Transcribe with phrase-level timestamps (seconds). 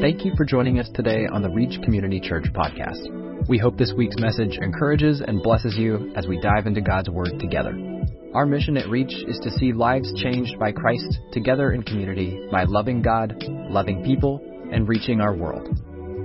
[0.00, 3.48] Thank you for joining us today on the Reach Community Church podcast.
[3.48, 7.32] We hope this week's message encourages and blesses you as we dive into God's Word
[7.40, 7.76] together.
[8.34, 12.64] Our mission at Reach is to see lives changed by Christ together in community by
[12.64, 13.34] loving God,
[13.68, 14.40] loving people,
[14.72, 15.68] and reaching our world.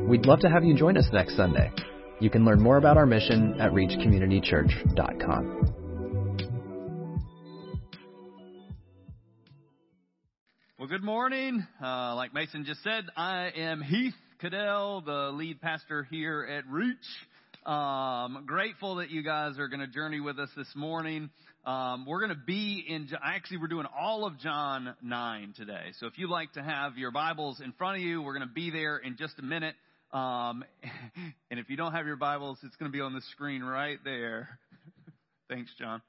[0.07, 1.71] We'd love to have you join us next Sunday.
[2.19, 5.82] You can learn more about our mission at reachcommunitychurch.com.
[10.83, 11.65] Well, good morning.
[11.81, 16.97] Uh, like Mason just said, I am Heath Cadell, the lead pastor here at Reach.
[17.65, 21.29] Um, grateful that you guys are going to journey with us this morning.
[21.65, 25.93] Um, we're going to be in, actually, we're doing all of John 9 today.
[26.01, 28.53] So if you'd like to have your Bibles in front of you, we're going to
[28.53, 29.75] be there in just a minute.
[30.11, 30.65] Um,
[31.49, 33.99] and if you don't have your Bibles, it's going to be on the screen right
[34.03, 34.59] there.
[35.49, 36.01] Thanks, John.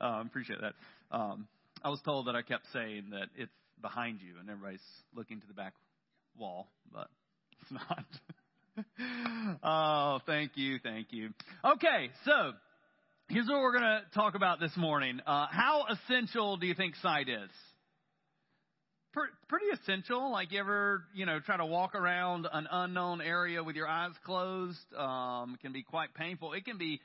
[0.00, 0.74] Um, appreciate that.
[1.16, 1.46] Um,
[1.84, 3.52] I was told that I kept saying that it's
[3.86, 4.80] behind you, and everybody's
[5.14, 5.72] looking to the back
[6.36, 7.08] wall, but
[7.62, 9.58] it's not.
[9.62, 11.30] oh, thank you, thank you.
[11.64, 12.50] Okay, so
[13.28, 15.20] here's what we're going to talk about this morning.
[15.24, 17.50] Uh, how essential do you think sight is?
[19.48, 20.30] pretty essential.
[20.30, 24.12] Like you ever, you know, try to walk around an unknown area with your eyes
[24.24, 24.76] closed.
[24.94, 26.52] Um, can be quite painful.
[26.52, 27.00] It can be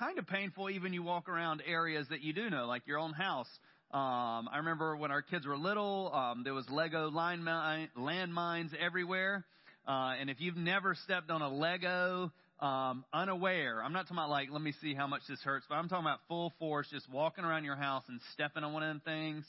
[0.00, 3.12] kind of painful even you walk around areas that you do know, like your own
[3.12, 3.48] house.
[3.92, 9.44] Um, I remember when our kids were little, um, there was Lego line landmines everywhere.
[9.86, 14.30] Uh, and if you've never stepped on a Lego, um, unaware, I'm not talking about
[14.30, 17.10] like, let me see how much this hurts, but I'm talking about full force, just
[17.12, 19.44] walking around your house and stepping on one of them things.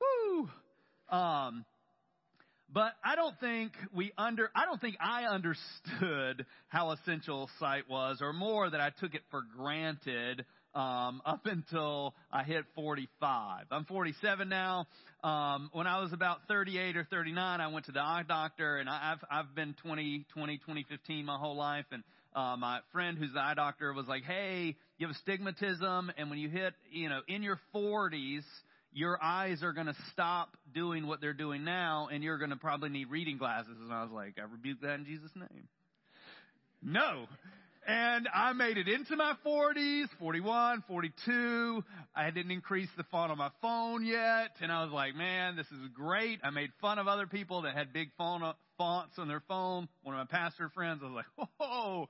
[0.00, 0.48] Woo!
[1.16, 1.64] Um,
[2.72, 8.18] but I don't think we under, I don't think I understood how essential sight was,
[8.20, 13.66] or more that I took it for granted um, up until I hit 45.
[13.70, 14.86] I'm 47 now.
[15.24, 18.88] Um, when I was about 38 or 39, I went to the eye doctor, and
[18.88, 22.02] I, I've I've been 20, 20, 2015 my whole life, and
[22.34, 26.38] uh, my friend who's the eye doctor was like, "Hey, you have astigmatism, and when
[26.38, 28.44] you hit, you know, in your 40s."
[28.92, 32.56] Your eyes are going to stop doing what they're doing now, and you're going to
[32.56, 33.76] probably need reading glasses.
[33.80, 35.68] And I was like, I rebuke that in Jesus' name.
[36.82, 37.26] No.
[37.86, 41.82] And I made it into my 40s, 41, 42.
[42.14, 44.50] I didn't increase the font on my phone yet.
[44.60, 46.40] And I was like, man, this is great.
[46.42, 48.44] I made fun of other people that had big font,
[48.76, 49.88] fonts on their phone.
[50.02, 52.08] One of my pastor friends, I was like, whoa,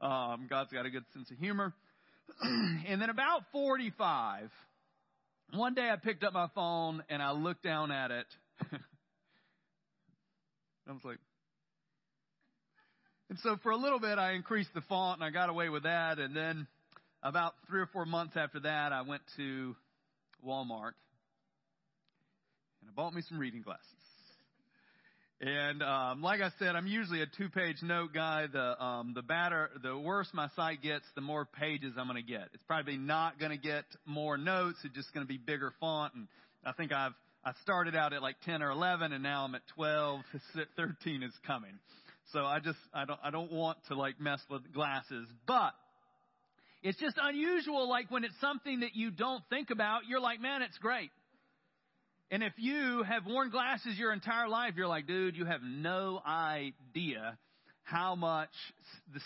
[0.00, 1.74] um, God's got a good sense of humor.
[2.40, 4.50] and then about 45,
[5.54, 8.26] one day I picked up my phone and I looked down at it.
[10.88, 11.18] I was like,
[13.30, 15.82] and so for a little bit, I increased the font and I got away with
[15.82, 16.18] that.
[16.18, 16.66] And then
[17.22, 19.76] about three or four months after that, I went to
[20.46, 20.92] Walmart
[22.80, 23.84] and I bought me some reading glasses.
[25.40, 28.48] And um, like I said, I'm usually a two-page note guy.
[28.52, 32.28] The um, the better, the worse my sight gets, the more pages I'm going to
[32.28, 32.48] get.
[32.54, 34.78] It's probably not going to get more notes.
[34.82, 36.14] It's just going to be bigger font.
[36.14, 36.26] And
[36.64, 37.12] I think I've
[37.44, 40.20] I started out at like 10 or 11, and now I'm at 12.
[40.76, 41.78] 13 is coming.
[42.32, 45.72] So I just, I don't, I don't want to like mess with glasses, but
[46.82, 47.88] it's just unusual.
[47.88, 51.10] Like when it's something that you don't think about, you're like, man, it's great.
[52.30, 56.20] And if you have worn glasses your entire life, you're like, dude, you have no
[56.26, 57.38] idea
[57.84, 58.50] how much
[59.14, 59.20] the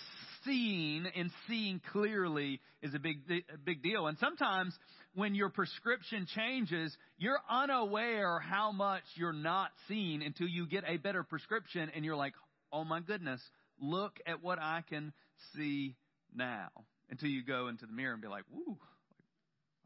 [0.44, 3.18] seeing and seeing clearly is a big,
[3.52, 4.06] a big deal.
[4.06, 4.72] And sometimes
[5.14, 10.96] when your prescription changes, you're unaware how much you're not seeing until you get a
[10.96, 12.34] better prescription and you're like,
[12.72, 13.40] oh my goodness,
[13.80, 15.12] look at what I can
[15.56, 15.96] see
[16.32, 16.68] now.
[17.10, 18.78] Until you go into the mirror and be like, woo,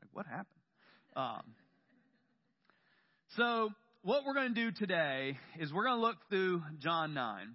[0.00, 0.47] like what happened?
[1.16, 1.55] Um,
[3.36, 3.70] so
[4.02, 7.54] what we're going to do today is we're going to look through John 9.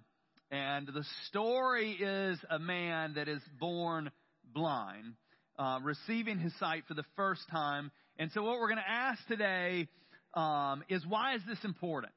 [0.52, 4.10] And the story is a man that is born
[4.54, 5.14] blind,
[5.58, 7.90] uh, receiving his sight for the first time.
[8.18, 9.88] And so what we're going to ask today
[10.34, 12.12] um, is why is this important?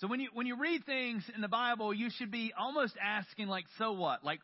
[0.00, 3.48] So when you when you read things in the Bible, you should be almost asking
[3.48, 4.24] like, so what?
[4.24, 4.40] Like,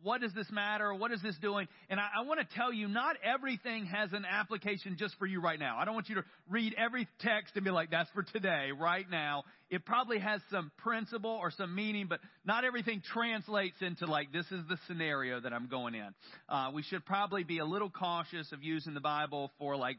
[0.00, 0.94] what does this matter?
[0.94, 1.66] What is this doing?
[1.90, 5.40] And I, I want to tell you, not everything has an application just for you
[5.40, 5.76] right now.
[5.76, 9.04] I don't want you to read every text and be like, that's for today, right
[9.10, 9.42] now.
[9.70, 14.46] It probably has some principle or some meaning, but not everything translates into like, this
[14.52, 16.10] is the scenario that I'm going in.
[16.48, 19.96] Uh, we should probably be a little cautious of using the Bible for like,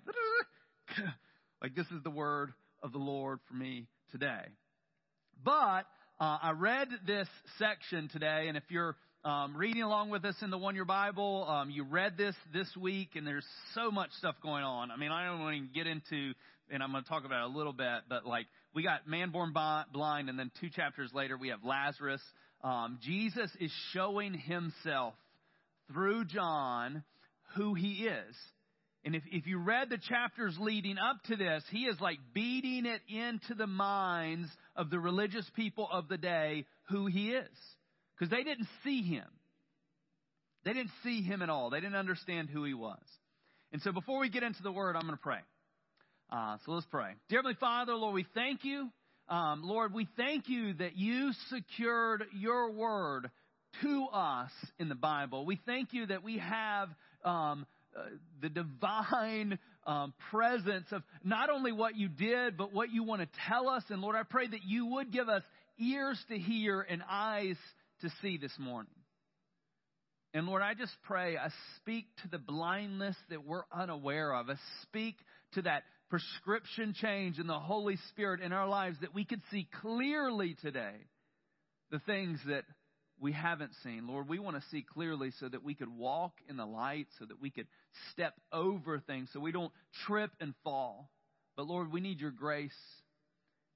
[1.62, 4.46] like this is the word of the Lord for me today.
[5.44, 5.86] But
[6.22, 7.28] uh, I read this
[7.60, 8.96] section today, and if you're
[9.26, 12.68] um, reading along with us in the One Year Bible, um, you read this this
[12.80, 13.46] week, and there's
[13.76, 14.90] so much stuff going on.
[14.90, 16.34] I mean, I don't want to get into,
[16.70, 19.32] and I'm going to talk about it a little bit, but like we got man
[19.32, 19.54] born
[19.92, 22.22] blind, and then two chapters later we have Lazarus.
[22.64, 25.14] Um, Jesus is showing himself
[25.92, 27.04] through John
[27.56, 28.36] who he is.
[29.06, 32.86] And if, if you read the chapters leading up to this, he is like beating
[32.86, 37.58] it into the minds of the religious people of the day who he is.
[38.18, 39.28] Because they didn't see him.
[40.66, 41.70] They didn't see him at all.
[41.70, 43.02] They didn't understand who he was.
[43.72, 45.40] And so before we get into the word, I'm going to pray.
[46.32, 47.12] Uh, so let's pray.
[47.30, 48.90] Dear Heavenly Father, Lord, we thank you.
[49.30, 53.30] Um, Lord, we thank you that you secured your word
[53.82, 55.46] to us in the Bible.
[55.46, 56.90] We thank you that we have
[57.24, 57.66] um,
[57.98, 58.04] uh,
[58.42, 63.28] the divine um, presence of not only what you did, but what you want to
[63.48, 63.84] tell us.
[63.90, 65.44] And Lord, I pray that you would give us
[65.78, 67.58] ears to hear and eyes
[68.02, 68.94] to see this morning.
[70.34, 74.50] And Lord, I just pray, I speak to the blindness that we're unaware of.
[74.50, 75.16] I speak
[75.54, 79.68] to that prescription change in the Holy Spirit in our lives that we could see
[79.82, 80.96] clearly today
[81.92, 82.64] the things that
[83.24, 84.06] we haven't seen.
[84.06, 87.26] Lord, we want to see clearly so that we could walk in the light, so
[87.26, 87.68] that we could
[88.12, 89.72] step over things, so we don't
[90.06, 91.10] trip and fall.
[91.56, 92.72] But Lord, we need your grace.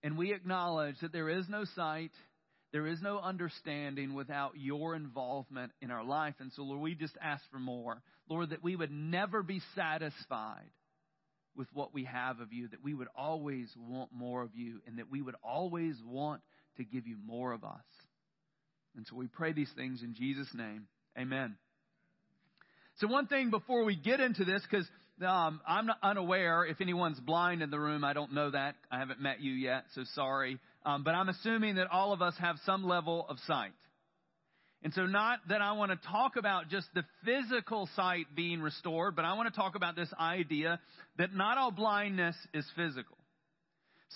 [0.04, 2.12] And we acknowledge that there is no sight,
[2.74, 6.36] there is no understanding without your involvement in our life.
[6.40, 8.02] And so, Lord, we just ask for more.
[8.30, 10.70] Lord, that we would never be satisfied
[11.56, 15.00] with what we have of you, that we would always want more of you, and
[15.00, 16.42] that we would always want
[16.76, 17.82] to give you more of us.
[18.98, 20.88] And so we pray these things in Jesus' name.
[21.18, 21.56] Amen.
[22.98, 24.88] So, one thing before we get into this, because
[25.26, 28.04] um, I'm unaware if anyone's blind in the room.
[28.04, 28.76] I don't know that.
[28.92, 30.60] I haven't met you yet, so sorry.
[30.86, 33.72] Um, but I'm assuming that all of us have some level of sight.
[34.84, 39.16] And so, not that I want to talk about just the physical sight being restored,
[39.16, 40.80] but I want to talk about this idea
[41.18, 43.17] that not all blindness is physical.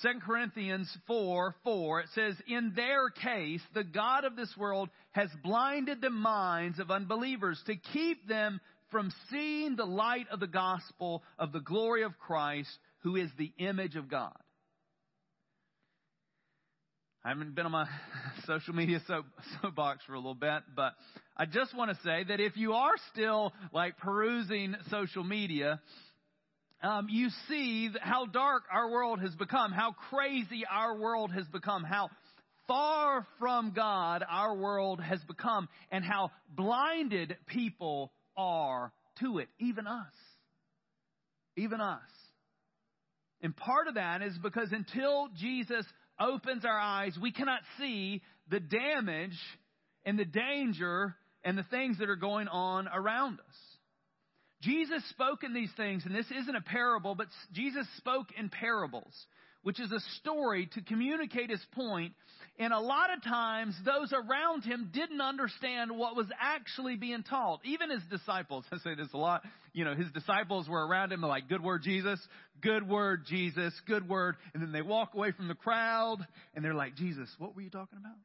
[0.01, 5.29] 2 Corinthians 4 4, it says, In their case, the God of this world has
[5.43, 11.23] blinded the minds of unbelievers to keep them from seeing the light of the gospel
[11.37, 14.35] of the glory of Christ, who is the image of God.
[17.23, 17.87] I haven't been on my
[18.47, 19.25] social media soap,
[19.61, 20.93] soapbox for a little bit, but
[21.37, 25.79] I just want to say that if you are still like perusing social media,
[26.83, 31.83] um, you see how dark our world has become, how crazy our world has become,
[31.83, 32.09] how
[32.67, 39.87] far from God our world has become, and how blinded people are to it, even
[39.87, 40.13] us.
[41.55, 41.99] Even us.
[43.41, 45.85] And part of that is because until Jesus
[46.19, 49.37] opens our eyes, we cannot see the damage
[50.05, 53.70] and the danger and the things that are going on around us.
[54.61, 59.13] Jesus spoke in these things, and this isn't a parable, but Jesus spoke in parables,
[59.63, 62.13] which is a story to communicate his point.
[62.59, 67.61] And a lot of times, those around him didn't understand what was actually being taught.
[67.63, 69.41] Even his disciples, I say this a lot,
[69.73, 72.19] you know, his disciples were around him they're like, good word, Jesus,
[72.61, 74.35] good word, Jesus, good word.
[74.53, 76.17] And then they walk away from the crowd,
[76.53, 78.17] and they're like, Jesus, what were you talking about?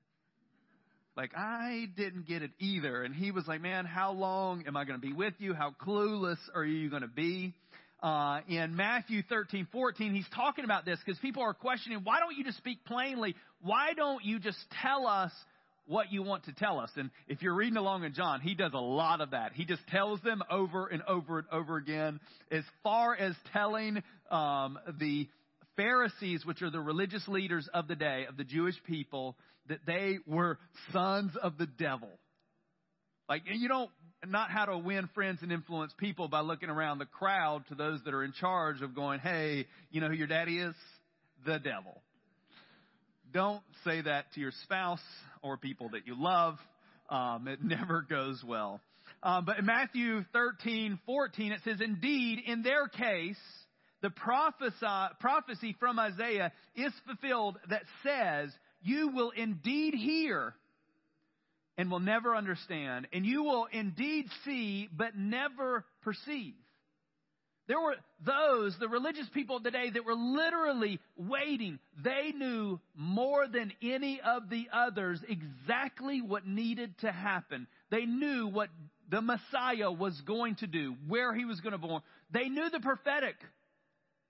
[1.17, 3.03] Like, I didn't get it either.
[3.03, 5.55] And he was like, man, how long am I going to be with you?
[5.55, 7.55] How clueless are you going to be?
[8.03, 12.37] Uh, in Matthew 13, 14, he's talking about this because people are questioning, why don't
[12.37, 13.35] you just speak plainly?
[13.63, 15.33] Why don't you just tell us
[15.87, 16.91] what you want to tell us?
[16.97, 19.53] And if you're reading along in John, he does a lot of that.
[19.55, 22.21] He just tells them over and over and over again.
[22.51, 25.27] As far as telling um, the
[25.77, 29.37] Pharisees, which are the religious leaders of the day, of the Jewish people,
[29.69, 30.59] that they were
[30.93, 32.11] sons of the devil.
[33.29, 33.91] Like, you don't,
[34.27, 38.01] not how to win friends and influence people by looking around the crowd to those
[38.05, 40.75] that are in charge of going, hey, you know who your daddy is?
[41.45, 42.03] The devil.
[43.33, 45.01] Don't say that to your spouse
[45.43, 46.57] or people that you love.
[47.11, 48.81] Um, it never goes well.
[49.23, 53.39] Um, but in Matthew 13, 14, it says, Indeed, in their case,
[54.07, 58.51] the prophecy from Isaiah is fulfilled that says,
[58.83, 60.55] You will indeed hear
[61.79, 66.55] and will never understand, and you will indeed see but never perceive.
[67.69, 71.81] There were those, the religious people of the day, that were literally waiting.
[72.03, 77.67] They knew more than any of the others exactly what needed to happen.
[77.91, 78.69] They knew what
[79.11, 82.03] the Messiah was going to do, where he was going to born.
[82.31, 83.35] They knew the prophetic.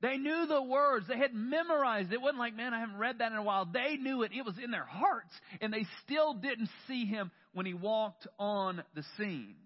[0.03, 1.07] They knew the words.
[1.09, 2.17] They had memorized it.
[2.17, 3.65] It wasn't like, man, I haven't read that in a while.
[3.65, 4.33] They knew it.
[4.33, 5.33] It was in their hearts.
[5.61, 9.57] And they still didn't see him when he walked on the scene.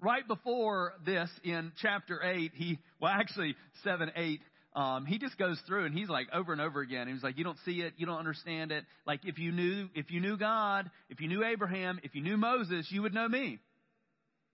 [0.00, 4.40] Right before this, in chapter 8, he, well, actually, 7, 8,
[4.74, 7.06] um, he just goes through and he's like over and over again.
[7.06, 8.84] He was like, you don't see it, you don't understand it.
[9.06, 12.36] Like if you knew, if you knew God, if you knew Abraham, if you knew
[12.36, 13.58] Moses, you would know me.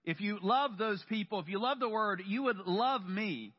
[0.04, 3.52] If you love those people, if you love the word, you would love me.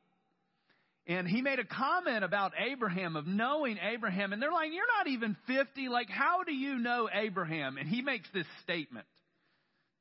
[1.06, 4.32] And he made a comment about Abraham, of knowing Abraham.
[4.32, 5.90] And they're like, You're not even 50.
[5.90, 7.78] Like, how do you know Abraham?
[7.78, 9.06] And he makes this statement.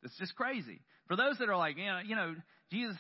[0.05, 0.81] It's just crazy.
[1.09, 2.35] For those that are like, you know, you know,
[2.71, 2.97] Jesus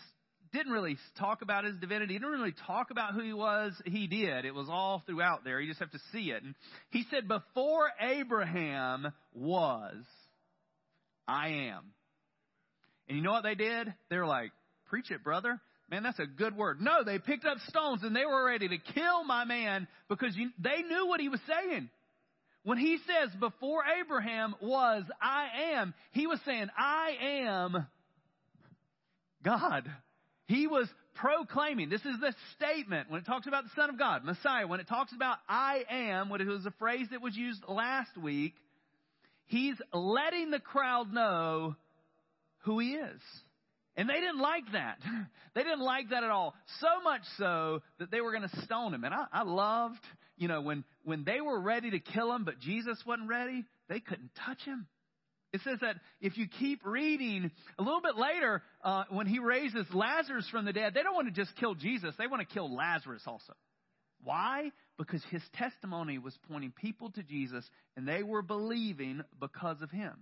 [0.53, 2.15] didn't really talk about his divinity.
[2.15, 3.73] He didn't really talk about who he was.
[3.85, 4.45] He did.
[4.45, 5.61] It was all throughout there.
[5.61, 6.43] You just have to see it.
[6.43, 6.55] And
[6.91, 10.05] he said, Before Abraham was,
[11.27, 11.93] I am.
[13.09, 13.93] And you know what they did?
[14.11, 14.51] They were like,
[14.87, 15.61] Preach it, brother.
[15.93, 16.81] Man, that's a good word.
[16.81, 20.49] No, they picked up stones and they were ready to kill my man because you,
[20.59, 21.91] they knew what he was saying.
[22.65, 27.87] When he says, before Abraham was, I am, he was saying, I am
[29.45, 29.87] God.
[30.47, 31.91] He was proclaiming.
[31.91, 34.67] This is the statement when it talks about the Son of God, Messiah.
[34.67, 38.17] When it talks about I am, when it was a phrase that was used last
[38.17, 38.55] week,
[39.45, 41.77] he's letting the crowd know
[42.61, 43.21] who he is.
[43.97, 44.99] And they didn't like that.
[45.55, 46.55] They didn't like that at all.
[46.81, 49.05] So much so that they were going to stone him.
[49.05, 50.01] And I, I loved,
[50.39, 54.01] you know, when, when they were ready to kill him, but Jesus wasn't ready, they
[54.01, 54.87] couldn't touch him.
[55.53, 59.85] It says that if you keep reading a little bit later, uh, when he raises
[59.93, 62.75] Lazarus from the dead, they don't want to just kill Jesus, they want to kill
[62.75, 63.53] Lazarus also.
[64.25, 64.71] Why?
[64.97, 70.15] Because his testimony was pointing people to Jesus and they were believing because of him.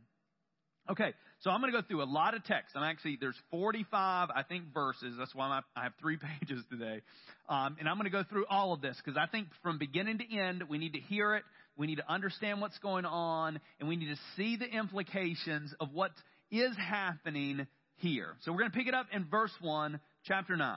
[0.91, 2.75] Okay, so I'm going to go through a lot of text.
[2.75, 5.15] I'm actually, there's 45, I think, verses.
[5.17, 7.01] That's why I have three pages today.
[7.49, 10.19] Um, and I'm going to go through all of this because I think from beginning
[10.19, 11.45] to end, we need to hear it.
[11.77, 15.93] We need to understand what's going on and we need to see the implications of
[15.93, 16.11] what
[16.51, 17.69] is happening
[17.99, 18.35] here.
[18.41, 20.77] So we're going to pick it up in verse 1, chapter 9.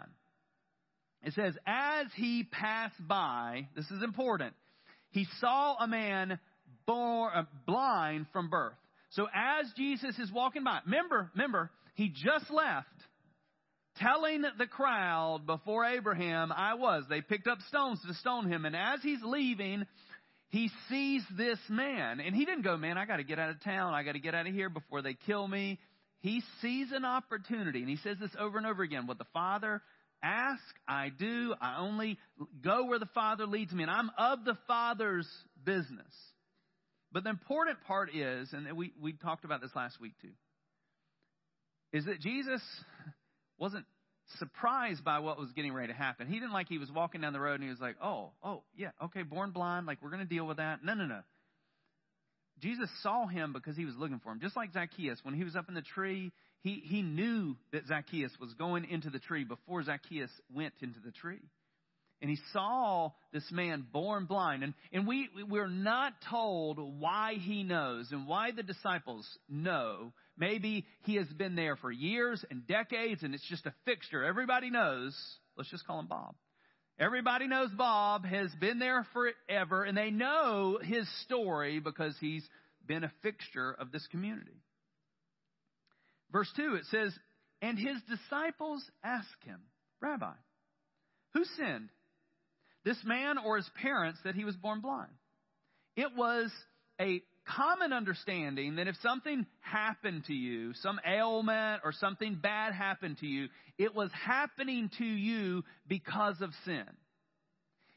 [1.23, 4.53] It says, As he passed by, this is important,
[5.09, 6.37] he saw a man
[6.85, 8.73] born, uh, blind from birth.
[9.13, 12.87] So as Jesus is walking by, remember, remember, he just left
[13.97, 17.03] telling the crowd before Abraham, I was.
[17.09, 18.65] They picked up stones to stone him.
[18.65, 19.85] And as he's leaving,
[20.49, 22.19] he sees this man.
[22.19, 23.93] And he didn't go, man, I got to get out of town.
[23.93, 25.79] I got to get out of here before they kill me.
[26.21, 27.81] He sees an opportunity.
[27.81, 29.05] And he says this over and over again.
[29.05, 29.81] What the Father
[30.23, 31.53] asks, I do.
[31.61, 32.17] I only
[32.63, 33.83] go where the Father leads me.
[33.83, 35.27] And I'm of the Father's
[35.63, 36.13] business.
[37.13, 40.31] But the important part is, and we, we talked about this last week too,
[41.93, 42.61] is that Jesus
[43.59, 43.85] wasn't
[44.39, 46.27] surprised by what was getting ready to happen.
[46.27, 48.63] He didn't like he was walking down the road and he was like, oh, oh,
[48.75, 50.83] yeah, okay, born blind, like we're going to deal with that.
[50.83, 51.19] No, no, no.
[52.59, 54.39] Jesus saw him because he was looking for him.
[54.41, 58.31] Just like Zacchaeus, when he was up in the tree, he, he knew that Zacchaeus
[58.39, 61.41] was going into the tree before Zacchaeus went into the tree
[62.23, 64.63] and he saw this man born blind.
[64.63, 70.13] And, and we, we're not told why he knows and why the disciples know.
[70.37, 74.23] Maybe he has been there for years and decades and it's just a fixture.
[74.23, 75.13] Everybody knows.
[75.57, 76.35] Let's just call him Bob.
[76.97, 82.47] Everybody knows Bob has been there forever and they know his story because he's
[82.87, 84.61] been a fixture of this community.
[86.31, 87.13] Verse 2, it says,
[87.61, 89.59] And his disciples asked him,
[89.99, 90.31] Rabbi,
[91.33, 91.89] who sinned?
[92.85, 95.11] This man or his parents that he was born blind.
[95.95, 96.51] It was
[96.99, 103.17] a common understanding that if something happened to you, some ailment or something bad happened
[103.19, 103.47] to you,
[103.77, 106.85] it was happening to you because of sin.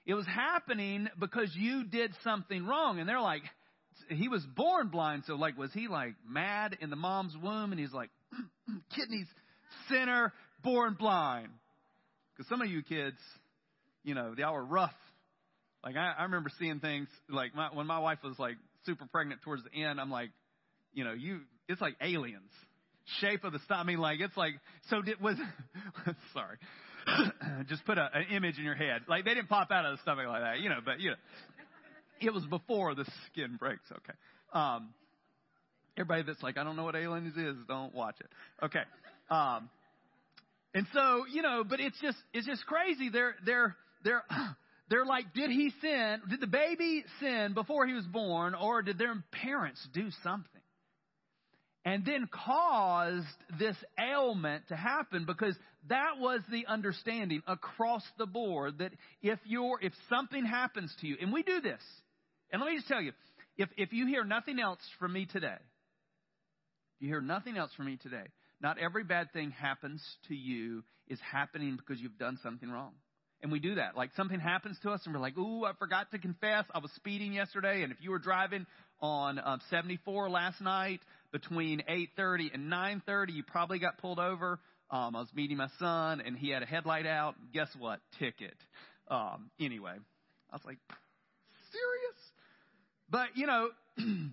[0.04, 3.00] It was happening because you did something wrong.
[3.00, 3.42] And they're like,
[4.08, 5.24] he was born blind.
[5.26, 7.72] So like, was he like mad in the mom's womb?
[7.72, 8.10] And he's like,
[8.94, 9.26] kidneys,
[9.88, 11.48] sinner, born blind.
[12.36, 13.16] Because some of you kids,
[14.06, 14.94] you know, y'all were rough.
[15.84, 19.42] Like I, I remember seeing things like my, when my wife was like super pregnant
[19.42, 20.00] towards the end.
[20.00, 20.30] I'm like,
[20.94, 22.50] you know, you it's like aliens,
[23.20, 23.84] shape of the stomach.
[23.84, 24.54] I mean, like it's like
[24.88, 25.02] so.
[25.02, 25.36] Did was
[26.32, 26.56] sorry,
[27.68, 29.02] just put a, an image in your head.
[29.08, 30.78] Like they didn't pop out of the stomach like that, you know.
[30.84, 31.16] But you know,
[32.20, 33.84] it was before the skin breaks.
[33.92, 34.14] Okay.
[34.52, 34.94] Um,
[35.96, 38.28] everybody that's like, I don't know what aliens is, don't watch it.
[38.64, 38.82] Okay.
[39.30, 39.68] Um,
[40.74, 43.08] and so, you know, but it's just, it's just crazy.
[43.08, 43.74] They're, they're,
[44.06, 44.24] they're,
[44.88, 46.20] they're like, did he sin?
[46.30, 50.50] Did the baby sin before he was born, or did their parents do something?
[51.84, 53.26] And then caused
[53.60, 55.54] this ailment to happen because
[55.88, 61.16] that was the understanding across the board that if you're, if something happens to you,
[61.20, 61.80] and we do this,
[62.50, 63.12] and let me just tell you,
[63.56, 65.58] if, if you hear nothing else from me today,
[66.98, 68.24] you hear nothing else from me today,
[68.60, 72.94] not every bad thing happens to you is happening because you've done something wrong.
[73.42, 73.96] And we do that.
[73.96, 76.64] Like something happens to us and we're like, ooh, I forgot to confess.
[76.74, 77.82] I was speeding yesterday.
[77.82, 78.66] And if you were driving
[79.00, 81.00] on um, 74 last night
[81.32, 84.58] between 8.30 and 9.30, you probably got pulled over.
[84.90, 87.34] Um, I was meeting my son and he had a headlight out.
[87.52, 88.00] Guess what?
[88.18, 88.56] Ticket.
[89.08, 89.94] Um, anyway,
[90.50, 90.78] I was like,
[91.72, 92.18] serious?
[93.10, 93.68] But, you know,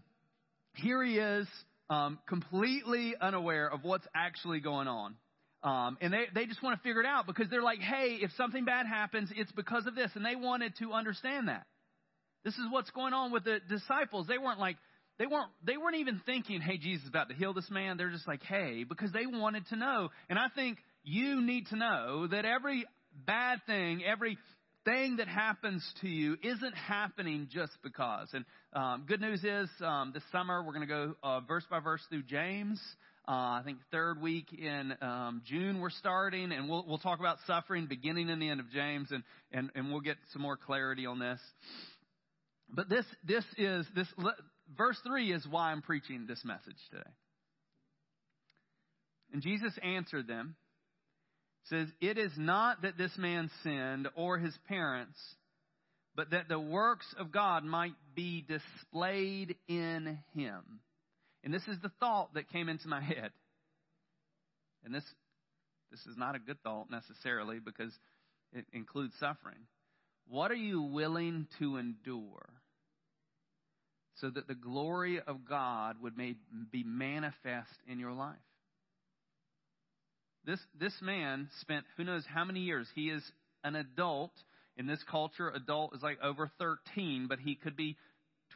[0.75, 1.48] here he is,
[1.89, 5.15] um, completely unaware of what's actually going on.
[5.63, 8.32] Um, and they, they just want to figure it out because they're like, hey, if
[8.36, 10.12] something bad happens, it's because of this.
[10.15, 11.65] And they wanted to understand that.
[12.43, 14.27] This is what's going on with the disciples.
[14.27, 14.75] They weren't like,
[15.17, 17.96] they weren't, they weren't even thinking, hey, Jesus is about to heal this man.
[17.96, 20.10] They're just like, hey, because they wanted to know.
[20.29, 22.86] And I think you need to know that every
[23.25, 24.38] bad thing, every
[24.84, 28.27] thing that happens to you isn't happening just because.
[28.34, 28.43] And
[28.74, 32.01] um, good news is um, this summer we're going to go uh, verse by verse
[32.10, 32.82] through James.
[33.25, 37.38] Uh, I think third week in um, June we're starting, and we'll we'll talk about
[37.48, 41.06] suffering beginning and the end of James, and and and we'll get some more clarity
[41.06, 41.39] on this.
[42.70, 44.08] But this this is this
[44.77, 47.10] verse three is why I'm preaching this message today.
[49.32, 50.58] And Jesus answered them,
[51.70, 55.18] says, "It is not that this man sinned or his parents."
[56.15, 60.62] But that the works of God might be displayed in him.
[61.43, 63.31] And this is the thought that came into my head.
[64.85, 65.03] And this,
[65.91, 67.91] this is not a good thought necessarily because
[68.53, 69.67] it includes suffering.
[70.27, 72.50] What are you willing to endure
[74.15, 76.35] so that the glory of God would may,
[76.71, 78.35] be manifest in your life?
[80.45, 82.88] This, this man spent who knows how many years.
[82.95, 83.23] He is
[83.63, 84.31] an adult.
[84.75, 87.95] In this culture, adult is like over 13, but he could be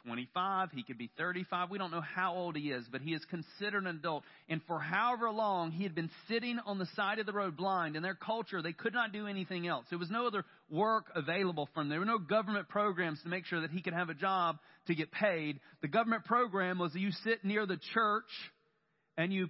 [0.04, 1.70] 25, he could be 35.
[1.70, 4.24] We don't know how old he is, but he is considered an adult.
[4.48, 7.96] And for however long, he had been sitting on the side of the road blind.
[7.96, 9.86] In their culture, they could not do anything else.
[9.90, 11.88] There was no other work available for him.
[11.88, 14.94] There were no government programs to make sure that he could have a job to
[14.94, 15.60] get paid.
[15.82, 18.30] The government program was you sit near the church
[19.16, 19.48] and you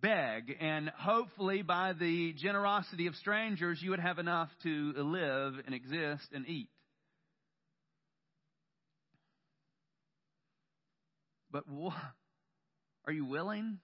[0.00, 5.74] beg, and hopefully by the generosity of strangers, you would have enough to live and
[5.74, 6.68] exist and eat.
[11.50, 11.64] But
[13.06, 13.78] are you willing?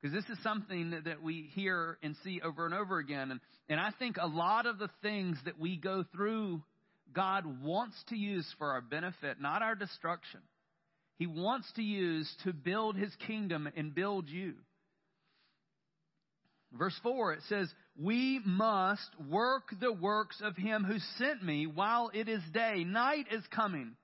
[0.00, 3.30] Because this is something that, that we hear and see over and over again.
[3.30, 6.62] And, and I think a lot of the things that we go through,
[7.12, 10.40] God wants to use for our benefit, not our destruction.
[11.18, 14.54] He wants to use to build his kingdom and build you.
[16.72, 22.10] Verse 4, it says, We must work the works of him who sent me while
[22.14, 22.84] it is day.
[22.84, 23.96] Night is coming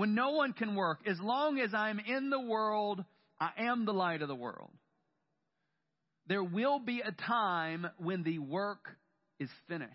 [0.00, 1.00] when no one can work.
[1.06, 3.04] As long as I'm in the world,
[3.38, 4.70] I am the light of the world.
[6.26, 8.88] There will be a time when the work
[9.38, 9.92] is finished.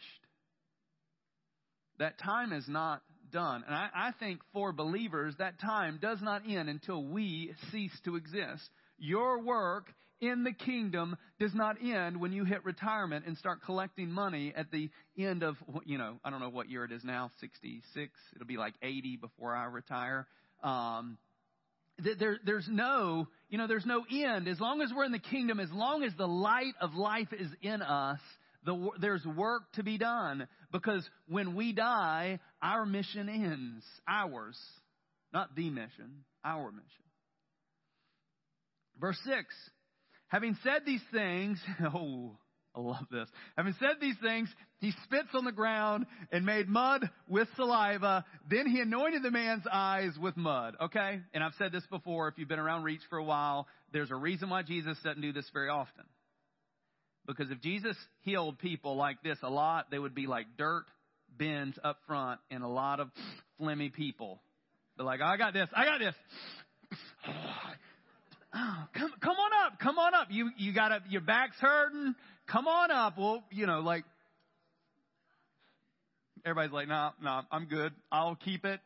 [1.98, 3.64] That time is not done.
[3.66, 8.16] And I, I, think for believers, that time does not end until we cease to
[8.16, 8.70] exist.
[9.00, 9.88] Your work
[10.26, 14.72] in the kingdom does not end when you hit retirement and start collecting money at
[14.72, 18.12] the end of, you know, I don't know what year it is now, 66.
[18.36, 20.28] It'll be like 80 before I retire.
[20.64, 21.18] Um,
[21.98, 24.48] there, there's no, you know, there's no end.
[24.48, 27.48] As long as we're in the kingdom, as long as the light of life is
[27.62, 28.20] in us,
[28.66, 30.48] the, there's work to be done.
[30.72, 33.86] Because when we die, our mission ends.
[34.08, 34.58] Ours.
[35.34, 36.88] Not the mission, our mission.
[39.00, 39.46] Verse 6
[40.28, 42.38] Having said these things, oh,
[42.76, 43.30] I love this.
[43.58, 48.26] Having said these things, he spits on the ground and made mud with saliva.
[48.50, 50.76] Then he anointed the man's eyes with mud.
[50.82, 51.22] Okay?
[51.34, 52.28] And I've said this before.
[52.28, 55.32] If you've been around Reach for a while, there's a reason why Jesus doesn't do
[55.32, 56.04] this very often.
[57.26, 60.86] Because if Jesus healed people like this a lot, they would be like dirt
[61.38, 63.10] bins up front and a lot of
[63.62, 64.42] phlegmy people.
[64.98, 65.70] They're like, I got this.
[65.76, 66.16] I got this.
[67.28, 67.72] Oh,
[68.56, 70.28] Oh, come, come on up, come on up.
[70.30, 72.16] You, you got a, your back's hurting.
[72.48, 73.18] Come on up.
[73.18, 74.06] Well, you know, like,
[76.46, 77.94] everybody's like, no, nah, no, nah, I'm good.
[78.12, 78.80] I'll keep it.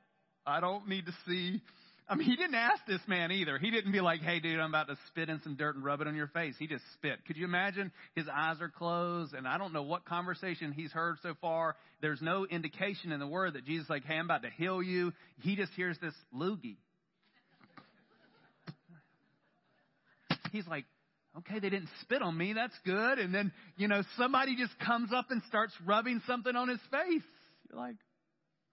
[0.45, 1.61] I don't need to see.
[2.07, 3.59] I mean, he didn't ask this man either.
[3.59, 6.01] He didn't be like, hey, dude, I'm about to spit in some dirt and rub
[6.01, 6.55] it on your face.
[6.57, 7.19] He just spit.
[7.27, 7.91] Could you imagine?
[8.15, 11.75] His eyes are closed, and I don't know what conversation he's heard so far.
[12.01, 15.13] There's no indication in the word that Jesus like, hey, I'm about to heal you.
[15.41, 16.77] He just hears this loogie.
[20.51, 20.85] He's like,
[21.37, 22.53] okay, they didn't spit on me.
[22.53, 23.19] That's good.
[23.19, 27.23] And then, you know, somebody just comes up and starts rubbing something on his face.
[27.69, 27.95] You're like,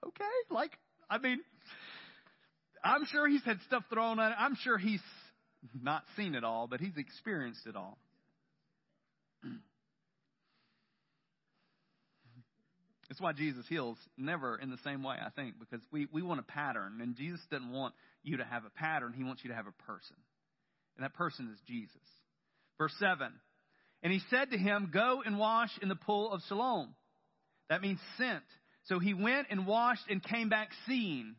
[0.06, 0.72] okay, like,
[1.10, 1.40] I mean,
[2.82, 4.32] I'm sure he's had stuff thrown on.
[4.38, 5.02] I'm sure he's
[5.80, 7.98] not seen it all, but he's experienced it all.
[13.08, 16.40] That's why Jesus heals never in the same way, I think, because we, we want
[16.40, 19.14] a pattern, and Jesus doesn't want you to have a pattern.
[19.16, 20.16] He wants you to have a person.
[20.96, 21.96] And that person is Jesus.
[22.78, 23.32] Verse 7
[24.02, 26.94] And he said to him, Go and wash in the pool of Siloam.
[27.68, 28.44] That means sent.
[28.84, 31.34] So he went and washed and came back seeing.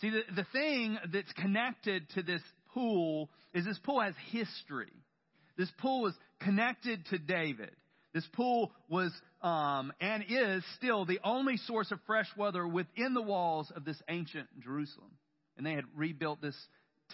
[0.00, 2.42] See, the, the thing that's connected to this
[2.74, 4.92] pool is this pool has history.
[5.56, 7.70] This pool was connected to David.
[8.12, 13.22] This pool was um, and is still the only source of fresh water within the
[13.22, 15.10] walls of this ancient Jerusalem.
[15.56, 16.56] And they had rebuilt this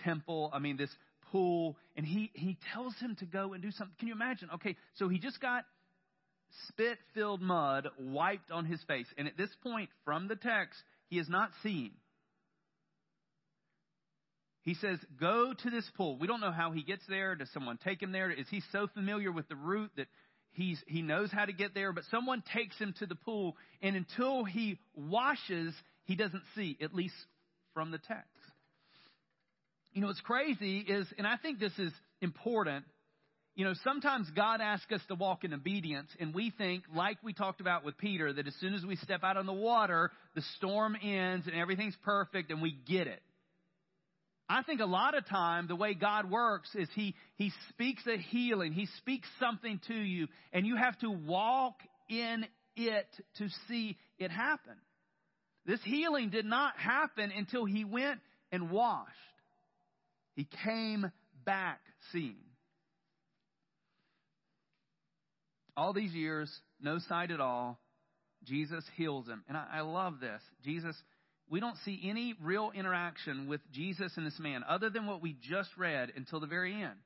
[0.05, 0.91] temple, I mean, this
[1.31, 3.95] pool, and he, he tells him to go and do something.
[3.99, 4.49] Can you imagine?
[4.55, 5.65] Okay, so he just got
[6.69, 9.07] spit filled mud wiped on his face.
[9.17, 11.93] And at this point, from the text, he is not seeing.
[14.63, 16.19] He says, Go to this pool.
[16.19, 17.35] We don't know how he gets there.
[17.35, 18.31] Does someone take him there?
[18.31, 20.07] Is he so familiar with the route that
[20.53, 21.93] he's, he knows how to get there?
[21.93, 26.95] But someone takes him to the pool, and until he washes, he doesn't see, at
[26.95, 27.15] least
[27.73, 28.30] from the text.
[29.93, 32.85] You know, what's crazy is, and I think this is important
[33.61, 37.33] you know, sometimes God asks us to walk in obedience, and we think, like we
[37.33, 40.43] talked about with Peter, that as soon as we step out on the water, the
[40.57, 43.21] storm ends and everything's perfect and we get it.
[44.49, 48.17] I think a lot of time the way God works is He He speaks a
[48.17, 51.75] healing, He speaks something to you, and you have to walk
[52.09, 54.77] in it to see it happen.
[55.67, 59.11] This healing did not happen until He went and washed.
[60.35, 61.11] He came
[61.45, 61.81] back
[62.13, 62.37] seeing.
[65.81, 67.81] all these years, no sight at all,
[68.45, 69.43] Jesus heals him.
[69.49, 70.43] And I, I love this.
[70.63, 70.95] Jesus,
[71.49, 75.37] we don't see any real interaction with Jesus and this man other than what we
[75.49, 76.99] just read until the very end.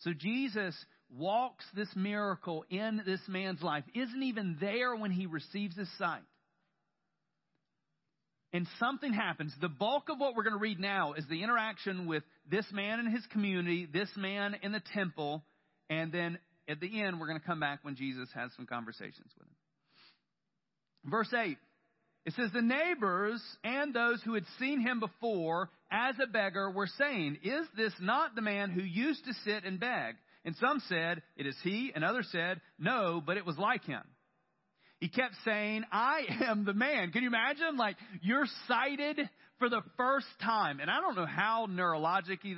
[0.00, 0.74] So Jesus
[1.16, 6.22] walks this miracle in this man's life, isn't even there when he receives his sight.
[8.52, 9.54] And something happens.
[9.60, 12.98] The bulk of what we're going to read now is the interaction with this man
[12.98, 15.42] and his community, this man in the temple,
[15.88, 19.30] and then at the end, we're going to come back when Jesus has some conversations
[19.38, 21.10] with him.
[21.10, 21.58] Verse 8.
[22.24, 26.88] It says, The neighbors and those who had seen him before as a beggar were
[26.98, 30.14] saying, Is this not the man who used to sit and beg?
[30.44, 34.02] And some said, It is he, and others said, No, but it was like him.
[35.00, 37.10] He kept saying, I am the man.
[37.10, 37.76] Can you imagine?
[37.76, 39.18] Like, you're sighted
[39.62, 40.80] for the first time.
[40.80, 42.56] And I don't know how neurologically,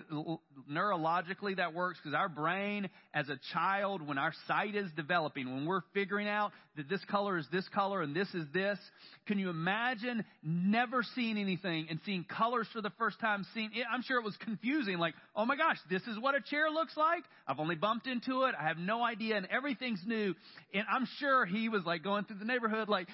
[0.73, 5.67] neurologically that works because our brain as a child, when our sight is developing, when
[5.67, 8.79] we're figuring out that this color is this color and this is this,
[9.27, 13.45] can you imagine never seeing anything and seeing colors for the first time?
[13.53, 14.97] Seeing it, I'm sure it was confusing.
[14.97, 17.25] Like, oh my gosh, this is what a chair looks like.
[17.47, 18.55] I've only bumped into it.
[18.59, 20.35] I have no idea and everything's new.
[20.73, 23.09] And I'm sure he was like going through the neighborhood like,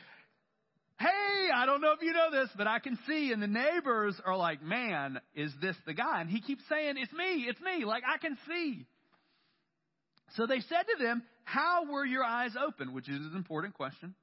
[1.00, 3.32] hey, I don't know if you know this, but I can see.
[3.32, 6.20] And the neighbors are like, man, is this the guy?
[6.20, 7.84] And he keeps saying, it's me, it's me.
[7.84, 8.86] Like, I can see.
[10.36, 12.92] So they said to them, how were your eyes open?
[12.92, 14.14] Which is an important question.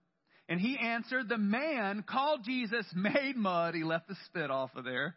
[0.49, 3.73] And he answered, the man called Jesus made mud.
[3.73, 5.15] He left the spit off of there.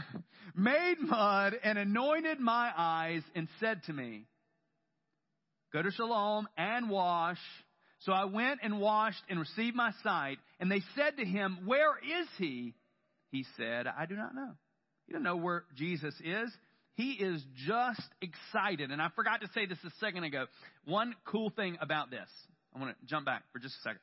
[0.56, 4.24] made mud and anointed my eyes and said to me,
[5.72, 7.38] go to Siloam and wash.
[8.04, 10.38] So I went and washed and received my sight.
[10.60, 12.74] And they said to him, Where is he?
[13.30, 14.50] He said, I do not know.
[15.06, 16.50] You don't know where Jesus is.
[16.94, 18.90] He is just excited.
[18.90, 20.46] And I forgot to say this a second ago.
[20.84, 22.28] One cool thing about this.
[22.74, 24.00] I want to jump back for just a second.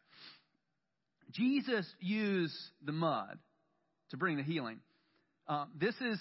[1.32, 3.38] Jesus used the mud
[4.10, 4.80] to bring the healing.
[5.48, 6.20] Uh, this is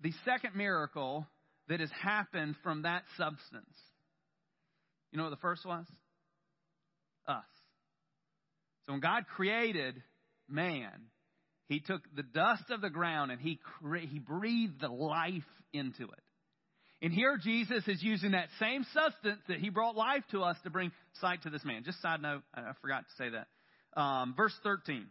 [0.00, 1.26] the second miracle
[1.68, 3.76] that has happened from that substance.
[5.12, 5.84] You know what the first was?
[7.26, 7.44] Us.
[8.86, 10.02] So when God created
[10.48, 10.90] man,
[11.68, 16.04] he took the dust of the ground and he, cre- he breathed the life into
[16.04, 16.22] it.
[17.02, 20.70] And here Jesus is using that same substance that he brought life to us to
[20.70, 21.82] bring sight to this man.
[21.84, 24.00] Just side note, I forgot to say that.
[24.00, 25.06] Um, verse 13.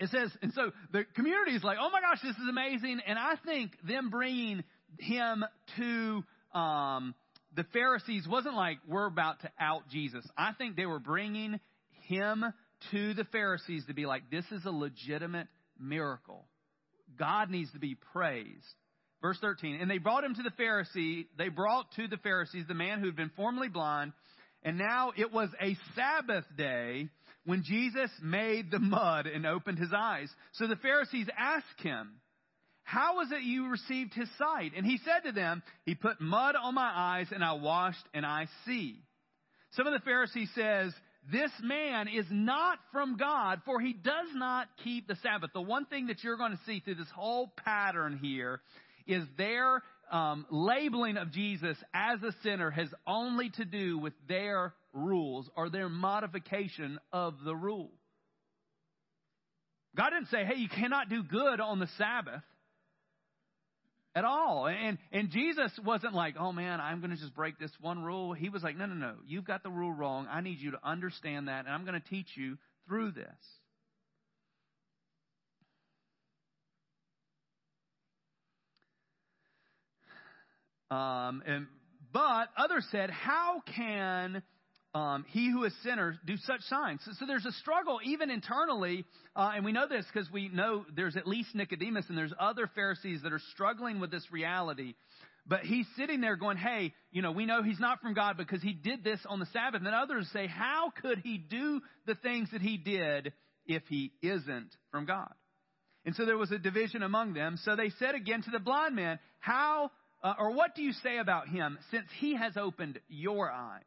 [0.00, 3.00] It says, and so the community is like, oh my gosh, this is amazing.
[3.06, 4.64] And I think them bringing
[4.98, 5.44] him
[5.78, 6.24] to
[6.58, 7.14] um,
[7.56, 10.26] the Pharisees wasn't like, we're about to out Jesus.
[10.36, 11.60] I think they were bringing
[12.08, 12.44] him
[12.90, 16.46] to the Pharisees to be like, this is a legitimate miracle.
[17.18, 18.74] God needs to be praised.
[19.22, 22.74] Verse 13, and they brought him to the Pharisee, they brought to the Pharisees the
[22.74, 24.12] man who had been formerly blind,
[24.62, 27.08] and now it was a Sabbath day
[27.46, 30.28] when Jesus made the mud and opened his eyes.
[30.52, 32.16] So the Pharisees asked him,
[32.84, 34.72] how is it you received his sight?
[34.76, 38.24] And he said to them, He put mud on my eyes, and I washed, and
[38.24, 39.02] I see.
[39.72, 40.92] Some of the Pharisees says,
[41.32, 45.50] This man is not from God, for he does not keep the Sabbath.
[45.54, 48.60] The one thing that you're going to see through this whole pattern here
[49.06, 54.74] is their um, labeling of Jesus as a sinner has only to do with their
[54.92, 57.90] rules or their modification of the rule.
[59.96, 62.42] God didn't say, hey, you cannot do good on the Sabbath
[64.14, 64.66] at all.
[64.66, 68.32] And, and Jesus wasn't like, oh man, I'm going to just break this one rule.
[68.32, 70.26] He was like, no, no, no, you've got the rule wrong.
[70.30, 73.26] I need you to understand that, and I'm going to teach you through this.
[80.90, 81.66] Um, and,
[82.12, 84.42] but others said, how can
[84.94, 87.00] um, he who is sinner do such signs.
[87.04, 89.04] So, so there's a struggle even internally,
[89.34, 92.70] uh, and we know this because we know there's at least Nicodemus and there's other
[92.74, 94.94] Pharisees that are struggling with this reality.
[95.46, 98.62] But he's sitting there going, hey, you know, we know he's not from God because
[98.62, 99.78] he did this on the Sabbath.
[99.78, 103.32] And then others say, how could he do the things that he did
[103.66, 105.34] if he isn't from God?
[106.06, 107.58] And so there was a division among them.
[107.64, 109.90] So they said again to the blind man, how,
[110.22, 113.82] uh, or what do you say about him since he has opened your eyes?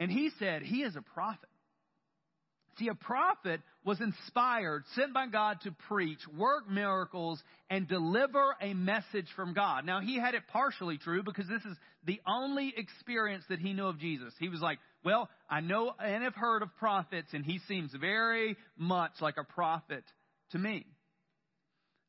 [0.00, 1.48] And he said, He is a prophet.
[2.78, 8.72] See, a prophet was inspired, sent by God to preach, work miracles, and deliver a
[8.72, 9.84] message from God.
[9.84, 13.86] Now, he had it partially true because this is the only experience that he knew
[13.86, 14.32] of Jesus.
[14.38, 18.56] He was like, Well, I know and have heard of prophets, and he seems very
[18.76, 20.04] much like a prophet
[20.52, 20.86] to me.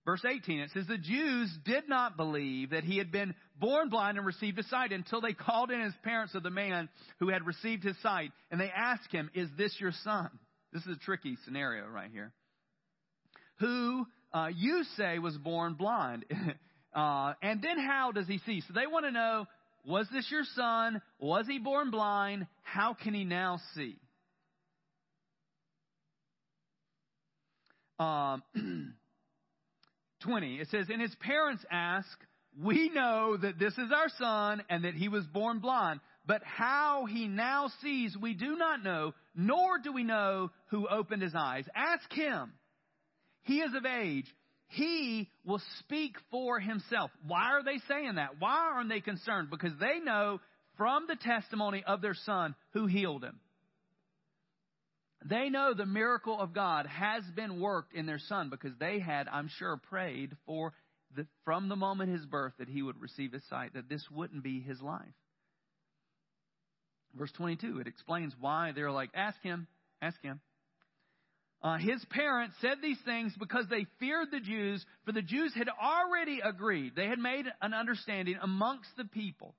[0.06, 4.18] Verse 18, it says, The Jews did not believe that he had been born blind
[4.18, 7.46] and received his sight until they called in his parents of the man who had
[7.46, 8.32] received his sight.
[8.50, 10.30] And they asked him, Is this your son?
[10.72, 12.32] This is a tricky scenario right here.
[13.60, 16.26] Who uh, you say was born blind.
[16.96, 18.62] uh, and then how does he see?
[18.62, 19.46] So they want to know,
[19.86, 21.02] Was this your son?
[21.20, 22.48] Was he born blind?
[22.64, 23.98] How can he now see?
[28.00, 28.44] Um,
[30.22, 32.08] 20, it says, And his parents ask,
[32.62, 37.06] We know that this is our son and that he was born blind, but how
[37.06, 41.66] he now sees we do not know, nor do we know who opened his eyes.
[41.76, 42.54] Ask him.
[43.44, 44.28] He is of age.
[44.68, 47.10] He will speak for himself.
[47.26, 48.40] Why are they saying that?
[48.40, 49.50] Why aren't they concerned?
[49.50, 50.40] Because they know
[50.78, 53.40] from the testimony of their son who healed him.
[55.26, 59.28] They know the miracle of God has been worked in their son because they had,
[59.28, 60.74] I'm sure, prayed for
[61.16, 64.44] the, from the moment his birth that he would receive his sight, that this wouldn't
[64.44, 65.08] be his life.
[67.16, 69.68] Verse 22, it explains why they're like, ask him,
[70.02, 70.40] ask him.
[71.62, 75.68] Uh, his parents said these things because they feared the Jews, for the Jews had
[75.68, 76.96] already agreed.
[76.96, 79.56] They had made an understanding amongst the people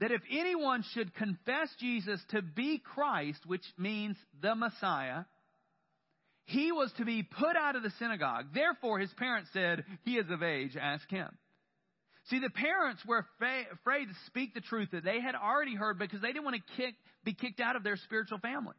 [0.00, 5.24] that if anyone should confess Jesus to be Christ, which means the Messiah,
[6.44, 8.46] he was to be put out of the synagogue.
[8.54, 11.28] Therefore, his parents said, He is of age, ask him.
[12.30, 16.20] See, the parents were afraid to speak the truth that they had already heard because
[16.20, 18.74] they didn't want to kick, be kicked out of their spiritual family.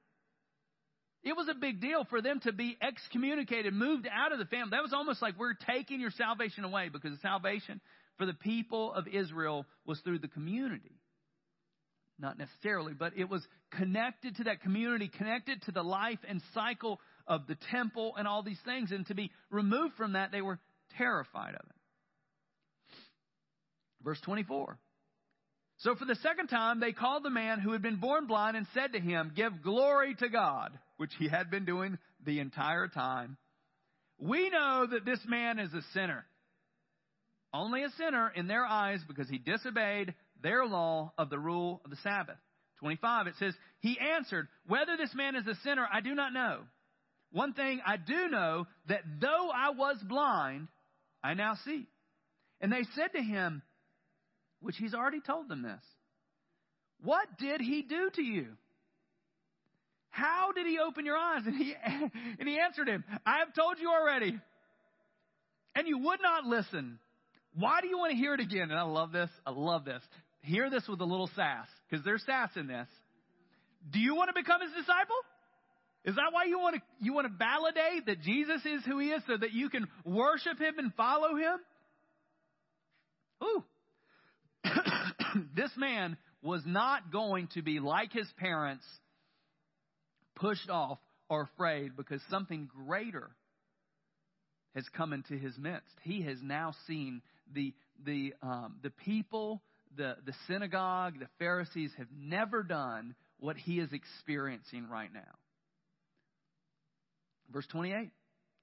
[1.24, 4.70] It was a big deal for them to be excommunicated, moved out of the family.
[4.72, 7.82] That was almost like we're taking your salvation away because the salvation
[8.18, 10.99] for the people of Israel was through the community
[12.20, 17.00] not necessarily, but it was connected to that community, connected to the life and cycle
[17.28, 18.92] of the temple and all these things.
[18.92, 20.60] And to be removed from that, they were
[20.98, 21.76] terrified of it.
[24.04, 24.78] Verse 24.
[25.80, 28.68] So for the second time, they called the man who had been born blind and
[28.74, 33.38] said to him, Give glory to God, which he had been doing the entire time.
[34.20, 36.26] We know that this man is a sinner.
[37.54, 41.92] Only a sinner in their eyes because he disobeyed their law of the rule of
[41.92, 42.38] the Sabbath.
[42.80, 46.60] 25, it says, He answered, Whether this man is a sinner, I do not know.
[47.32, 50.68] One thing I do know, that though I was blind,
[51.24, 51.88] I now see.
[52.62, 53.62] And they said to him,
[54.62, 55.82] which he's already told them this,
[57.04, 58.48] What did he do to you?
[60.10, 61.44] How did he open your eyes?
[61.46, 61.76] And he,
[62.40, 64.38] and he answered him, I have told you already.
[65.76, 67.00] And you would not listen.
[67.54, 68.72] Why do you want to hear it again?
[68.72, 69.30] And I love this.
[69.46, 70.02] I love this
[70.42, 72.88] hear this with a little sass, because there's sass in this.
[73.92, 75.16] Do you want to become his disciple?
[76.06, 79.10] Is that why you want to you want to validate that Jesus is who he
[79.10, 81.60] is so that you can worship him and follow him?
[83.44, 83.64] Ooh.
[85.56, 88.86] this man was not going to be like his parents
[90.36, 91.00] pushed off
[91.30, 93.30] or afraid because something greater
[94.76, 95.94] has come into his midst.
[96.04, 97.22] He has now seen
[97.54, 97.74] the
[98.06, 99.62] the um, the people
[99.96, 105.36] the, the synagogue, the Pharisees have never done what he is experiencing right now.
[107.52, 108.12] Verse 28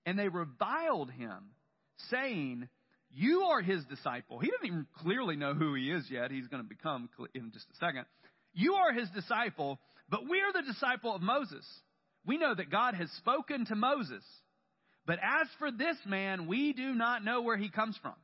[0.05, 1.51] And they reviled him,
[2.11, 2.69] saying,
[3.11, 4.39] You are his disciple.
[4.39, 6.31] He doesn't even clearly know who he is yet.
[6.31, 8.05] He's going to become in just a second.
[8.55, 11.65] You are his disciple, but we are the disciple of Moses.
[12.25, 14.25] We know that God has spoken to Moses.
[15.07, 18.15] But as for this man, we do not know where he comes from.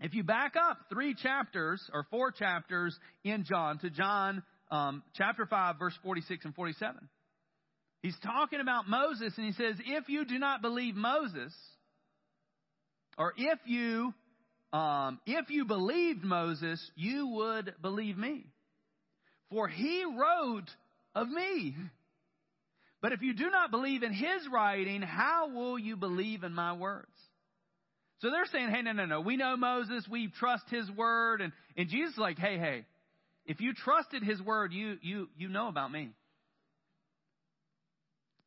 [0.00, 5.44] If you back up three chapters or four chapters in John to John um, chapter
[5.44, 7.08] 5, verse 46 and 47,
[8.02, 11.54] he's talking about Moses and he says, If you do not believe Moses,
[13.18, 14.14] or if you
[14.72, 18.46] um, if you believed Moses, you would believe me.
[19.50, 20.70] For he wrote
[21.14, 21.74] of me.
[23.02, 26.74] But if you do not believe in his writing, how will you believe in my
[26.74, 27.08] words?
[28.20, 29.20] So they're saying, hey, no, no, no.
[29.20, 30.06] We know Moses.
[30.08, 31.40] We trust his word.
[31.40, 32.84] And, and Jesus is like, hey, hey,
[33.46, 36.10] if you trusted his word, you, you, you know about me.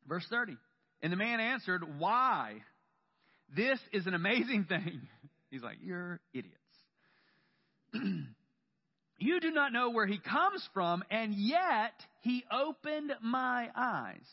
[0.08, 0.56] Verse 30.
[1.02, 2.62] And the man answered, why?
[3.54, 5.02] This is an amazing thing.
[5.50, 6.56] He's like, you're idiots.
[9.18, 14.26] you do not know where he comes from, and yet he opened my eyes.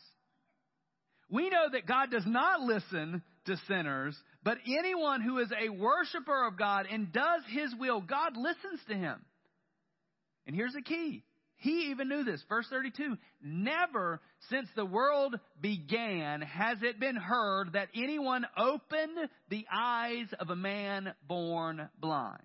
[1.30, 6.46] We know that God does not listen to sinners, but anyone who is a worshiper
[6.46, 9.20] of God and does his will, God listens to him.
[10.48, 11.24] And here's the key.
[11.58, 12.44] He even knew this.
[12.50, 13.18] Verse 32.
[13.44, 20.50] Never since the world began has it been heard that anyone opened the eyes of
[20.50, 22.40] a man born blind.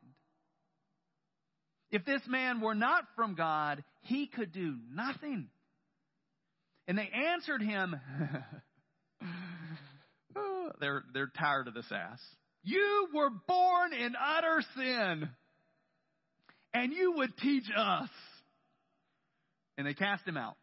[1.90, 5.48] If this man were not from God, he could do nothing.
[6.86, 7.96] And they answered him,
[10.36, 12.20] Uh, they're, they're tired of this ass.
[12.62, 15.28] You were born in utter sin,
[16.74, 18.08] and you would teach us.
[19.78, 20.56] And they cast him out.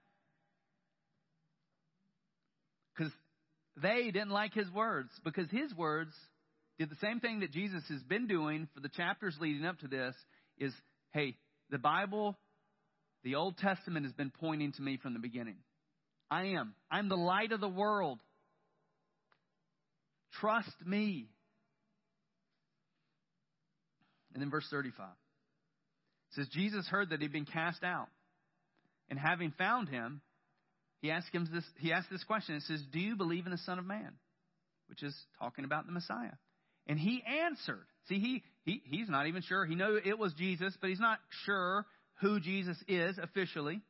[2.95, 3.13] Because
[3.81, 6.13] they didn't like his words, because his words
[6.77, 9.87] did the same thing that Jesus has been doing for the chapters leading up to
[9.87, 10.15] this
[10.57, 10.73] is,
[11.11, 11.37] hey,
[11.69, 12.37] the Bible,
[13.23, 15.57] the Old Testament has been pointing to me from the beginning.
[16.29, 16.73] I am.
[16.91, 18.19] I'm the light of the world.
[20.39, 21.29] Trust me.
[24.33, 25.05] And then verse 35
[26.31, 28.07] says, Jesus heard that he'd been cast out.
[29.09, 30.21] And having found him,
[31.01, 32.55] he asked him this, he asked this question.
[32.55, 34.13] It says, Do you believe in the Son of Man?
[34.87, 36.31] Which is talking about the Messiah.
[36.87, 37.85] And he answered.
[38.07, 39.65] See, he, he he's not even sure.
[39.65, 41.85] He knew it was Jesus, but he's not sure
[42.21, 43.81] who Jesus is officially.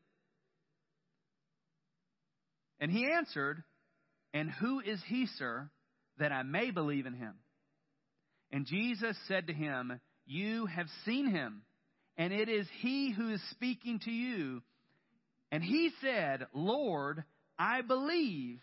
[2.80, 3.64] And he answered,
[4.34, 5.70] And who is he, sir?
[6.20, 7.34] That I may believe in him.
[8.52, 11.64] And Jesus said to him, You have seen him,
[12.18, 14.62] and it is he who is speaking to you.
[15.52, 17.24] And he said, Lord,
[17.58, 18.60] I believe.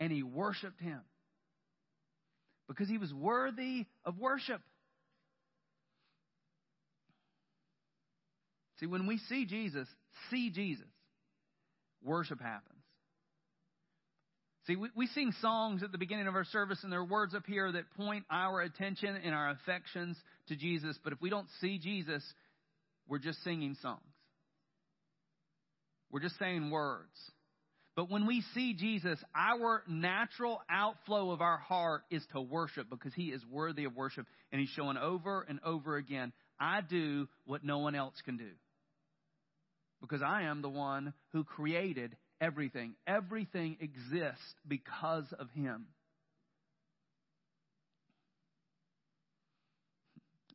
[0.00, 1.00] And he worshiped him
[2.68, 4.60] because he was worthy of worship.
[8.80, 9.86] See, when we see Jesus,
[10.30, 10.86] see Jesus,
[12.02, 12.73] worship happens.
[14.66, 17.34] See, we, we sing songs at the beginning of our service, and there are words
[17.34, 20.16] up here that point our attention and our affections
[20.48, 20.98] to Jesus.
[21.04, 22.22] But if we don't see Jesus,
[23.06, 24.00] we're just singing songs.
[26.10, 27.10] We're just saying words.
[27.96, 33.12] But when we see Jesus, our natural outflow of our heart is to worship because
[33.14, 34.26] he is worthy of worship.
[34.50, 38.50] And he's showing over and over again, I do what no one else can do.
[40.00, 42.94] Because I am the one who created everything.
[43.06, 45.86] Everything exists because of him.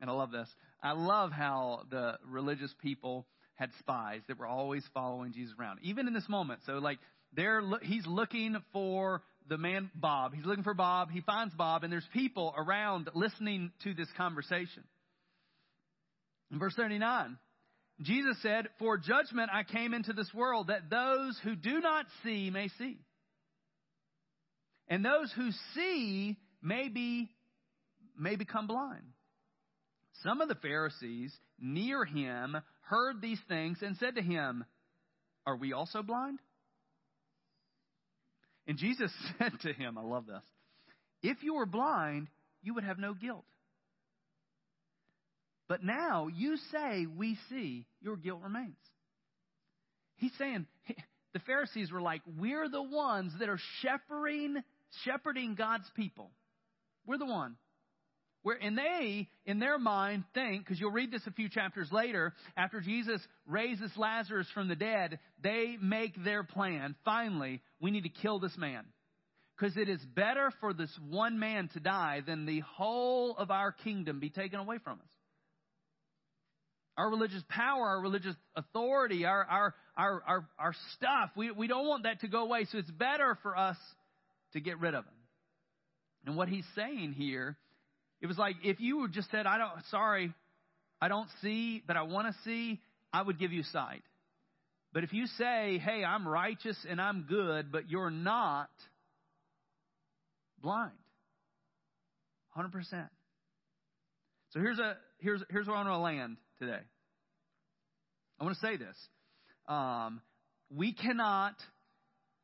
[0.02, 0.48] And I love this.
[0.82, 6.08] I love how the religious people had spies that were always following Jesus around, even
[6.08, 6.62] in this moment.
[6.66, 7.00] So, like,
[7.34, 10.34] they're he's looking for the man Bob.
[10.34, 11.12] He's looking for Bob.
[11.12, 14.84] He finds Bob, and there's people around listening to this conversation.
[16.52, 17.38] In verse 39,
[18.02, 22.50] Jesus said, For judgment I came into this world, that those who do not see
[22.50, 22.98] may see.
[24.88, 27.30] And those who see may be
[28.18, 29.04] may become blind.
[30.24, 34.66] Some of the Pharisees near him heard these things and said to him,
[35.46, 36.40] Are we also blind?
[38.68, 40.44] And Jesus said to him, I love this,
[41.22, 42.28] if you were blind,
[42.62, 43.46] you would have no guilt.
[45.70, 48.76] But now you say, We see, your guilt remains.
[50.18, 50.66] He's saying,
[51.34, 54.58] the Pharisees were like, We're the ones that are shepherding,
[55.06, 56.32] shepherding God's people.
[57.06, 57.56] We're the one.
[58.42, 62.34] Where, and they, in their mind, think, because you'll read this a few chapters later,
[62.56, 66.96] after Jesus raises Lazarus from the dead, they make their plan.
[67.04, 68.86] Finally, we need to kill this man.
[69.58, 73.74] Because it is better for this one man to die than the whole of our
[73.74, 75.19] kingdom be taken away from us.
[77.00, 81.88] Our religious power, our religious authority, our, our, our, our, our stuff, we, we don't
[81.88, 83.78] want that to go away, so it's better for us
[84.54, 85.14] to get rid of them.
[86.26, 87.58] And what he's saying here
[88.22, 90.34] it was like if you just said, I don't, sorry,
[91.02, 92.80] I don't see, but I want to see,
[93.14, 94.04] I would give you sight.
[94.92, 98.70] But if you say, hey, I'm righteous and I'm good, but you're not,
[100.62, 100.92] blind.
[102.58, 103.08] 100%.
[104.52, 106.82] So here's a here's here's where I want to land today.
[108.40, 108.96] I want to say this.
[109.68, 110.22] Um,
[110.70, 111.56] we cannot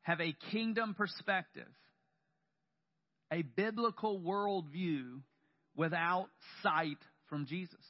[0.02, 1.68] have a kingdom perspective,
[3.32, 5.20] a biblical worldview
[5.76, 6.28] without
[6.62, 6.98] sight
[7.28, 7.84] from Jesus.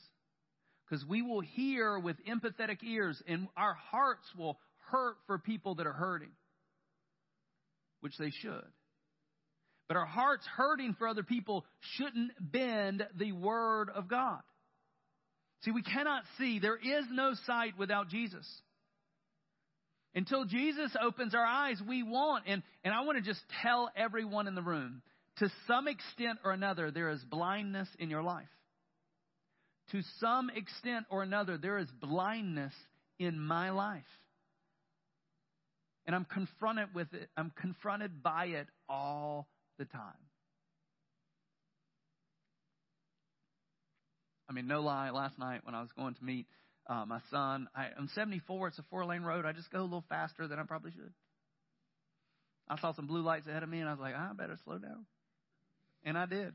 [0.89, 4.59] Because we will hear with empathetic ears and our hearts will
[4.91, 6.31] hurt for people that are hurting,
[8.01, 8.65] which they should.
[9.89, 14.41] But our hearts hurting for other people shouldn't bend the Word of God.
[15.67, 16.61] See, we cannot see.
[16.61, 18.47] There is no sight without Jesus.
[20.15, 24.47] Until Jesus opens our eyes, we want, and, and I want to just tell everyone
[24.47, 25.03] in the room
[25.39, 28.47] to some extent or another, there is blindness in your life.
[29.91, 32.73] To some extent or another, there is blindness
[33.19, 34.05] in my life.
[36.07, 37.29] And I'm confronted with it.
[37.37, 39.49] I'm confronted by it all
[39.79, 40.26] the time.
[44.49, 46.47] I mean, no lie, last night when I was going to meet
[46.89, 49.45] uh, my son, I, I'm 74, it's a four lane road.
[49.45, 51.13] I just go a little faster than I probably should.
[52.69, 54.79] I saw some blue lights ahead of me and I was like, I better slow
[54.79, 55.07] down.
[56.05, 56.53] And I did.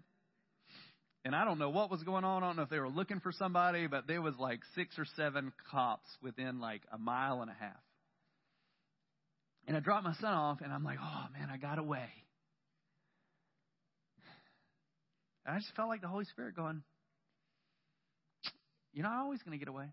[1.24, 2.44] And I don't know what was going on.
[2.44, 5.06] I don't know if they were looking for somebody, but there was like six or
[5.16, 7.80] seven cops within like a mile and a half.
[9.68, 12.10] And I dropped my son off, and I'm like, oh man, I got away.
[15.46, 16.82] And I just felt like the Holy Spirit going,
[18.94, 19.86] You're not always going to get away.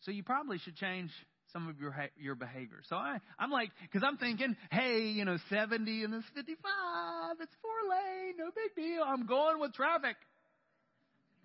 [0.00, 1.10] So you probably should change
[1.52, 2.78] some of your your behavior.
[2.88, 7.52] So I I'm like because I'm thinking, hey, you know, 70 and this 55, it's
[7.62, 9.02] four lane, no big deal.
[9.04, 10.16] I'm going with traffic.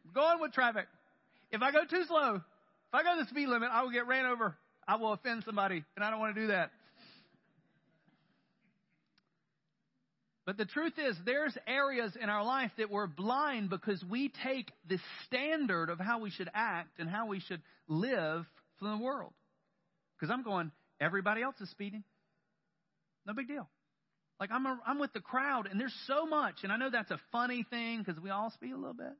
[0.05, 0.88] I'm going with traffic.
[1.51, 4.26] If I go too slow, if I go the speed limit, I will get ran
[4.26, 4.55] over.
[4.88, 6.72] I will offend somebody, and I don't want to do that.
[10.50, 14.72] But the truth is, there's areas in our life that we're blind because we take
[14.88, 14.97] the
[15.28, 18.47] standard of how we should act and how we should live
[18.80, 19.32] from the world.
[20.18, 22.04] Because I'm going, everybody else is speeding.
[23.28, 23.70] No big deal.
[24.39, 27.12] Like I'm, a, I'm with the crowd, and there's so much, and I know that's
[27.12, 29.14] a funny thing because we all speed a little bit.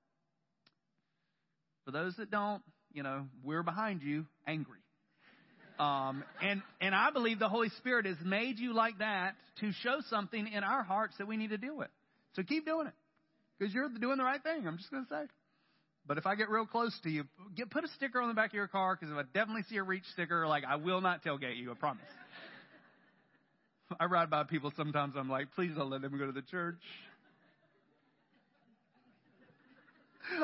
[1.86, 4.79] For those that don't, you know, we're behind you, angry.
[5.80, 10.00] Um, and and I believe the Holy Spirit has made you like that to show
[10.10, 11.88] something in our hearts that we need to deal with.
[12.36, 12.94] So keep doing it
[13.58, 14.68] because you're doing the right thing.
[14.68, 15.24] I'm just going to say.
[16.06, 17.26] But if I get real close to you,
[17.56, 19.78] get, put a sticker on the back of your car because if I definitely see
[19.78, 22.04] a reach sticker, like I will not tailgate you, I promise.
[24.00, 26.82] I ride by people sometimes, I'm like, please don't let them go to the church.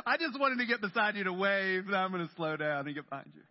[0.05, 2.85] I just wanted to get beside you to wave, but I'm going to slow down
[2.85, 3.41] and get behind you.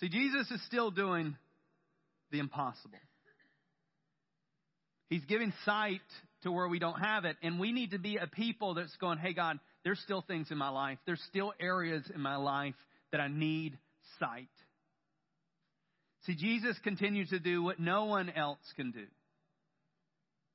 [0.00, 1.36] See, Jesus is still doing
[2.30, 2.98] the impossible.
[5.08, 6.00] He's giving sight
[6.42, 7.36] to where we don't have it.
[7.42, 10.58] And we need to be a people that's going, hey, God, there's still things in
[10.58, 10.98] my life.
[11.06, 12.74] There's still areas in my life
[13.12, 13.78] that I need
[14.18, 14.48] sight.
[16.26, 19.04] See, Jesus continues to do what no one else can do.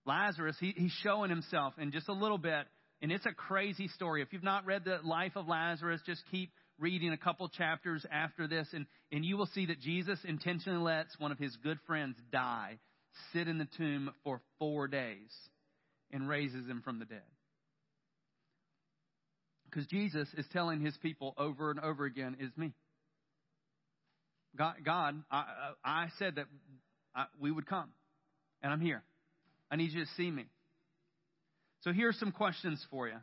[0.05, 2.65] Lazarus, he, he's showing himself in just a little bit,
[3.01, 4.21] and it's a crazy story.
[4.21, 6.51] If you've not read the life of Lazarus, just keep
[6.81, 11.17] reading a couple chapters after this, and, and you will see that Jesus intentionally lets
[11.19, 12.79] one of his good friends die,
[13.31, 15.31] sit in the tomb for four days
[16.11, 17.21] and raises him from the dead.
[19.69, 22.73] Because Jesus is telling his people over and over again, is me.
[24.57, 25.45] God, God I,
[25.85, 26.45] I said that
[27.15, 27.89] I, we would come,
[28.61, 29.03] and I'm here.
[29.69, 30.45] I need you to see me.
[31.81, 33.15] So here are some questions for you.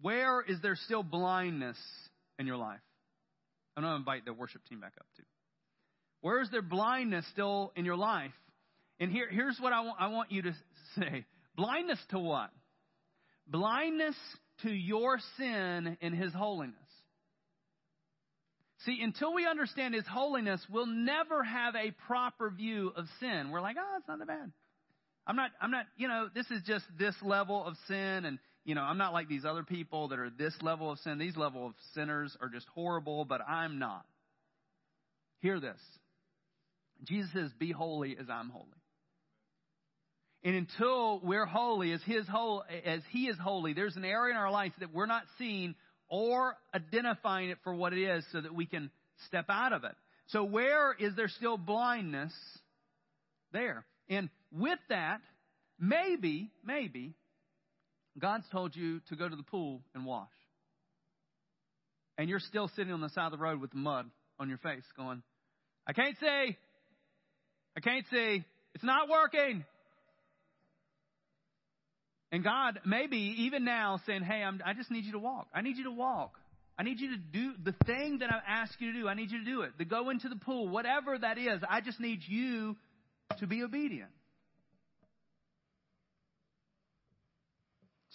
[0.00, 1.78] Where is there still blindness
[2.38, 2.80] in your life?
[3.76, 5.22] I'm going to invite the worship team back up too.
[6.20, 8.32] Where is there blindness still in your life?
[8.98, 10.52] And here, here's what I want, I want you to
[10.98, 11.24] say.
[11.56, 12.50] Blindness to what?
[13.46, 14.16] Blindness
[14.62, 16.74] to your sin and His holiness.
[18.84, 23.50] See, until we understand His holiness, we'll never have a proper view of sin.
[23.50, 24.52] We're like, oh, it's not that bad.
[25.26, 28.38] I'm not, I'm not, you know, this is just this level of sin and,
[28.68, 31.16] you know, I'm not like these other people that are this level of sin.
[31.16, 34.04] These level of sinners are just horrible, but I'm not.
[35.40, 35.80] Hear this.
[37.04, 38.66] Jesus says, be holy as I'm holy.
[40.44, 44.36] And until we're holy as his whole, as he is holy, there's an area in
[44.38, 45.74] our life that we're not seeing
[46.10, 48.90] or identifying it for what it is so that we can
[49.28, 49.94] step out of it.
[50.26, 52.34] So where is there still blindness?
[53.50, 53.86] There.
[54.10, 55.22] And with that,
[55.80, 57.14] maybe, maybe,
[58.20, 60.28] God's told you to go to the pool and wash.
[62.16, 64.06] And you're still sitting on the side of the road with mud
[64.40, 65.22] on your face going,
[65.86, 66.56] I can't see.
[67.76, 68.44] I can't see.
[68.74, 69.64] It's not working.
[72.30, 75.48] And God, maybe even now, saying, Hey, I'm, I just need you to walk.
[75.54, 76.34] I need you to walk.
[76.78, 79.08] I need you to do the thing that I ask you to do.
[79.08, 79.78] I need you to do it.
[79.78, 81.60] To go into the pool, whatever that is.
[81.68, 82.76] I just need you
[83.38, 84.10] to be obedient.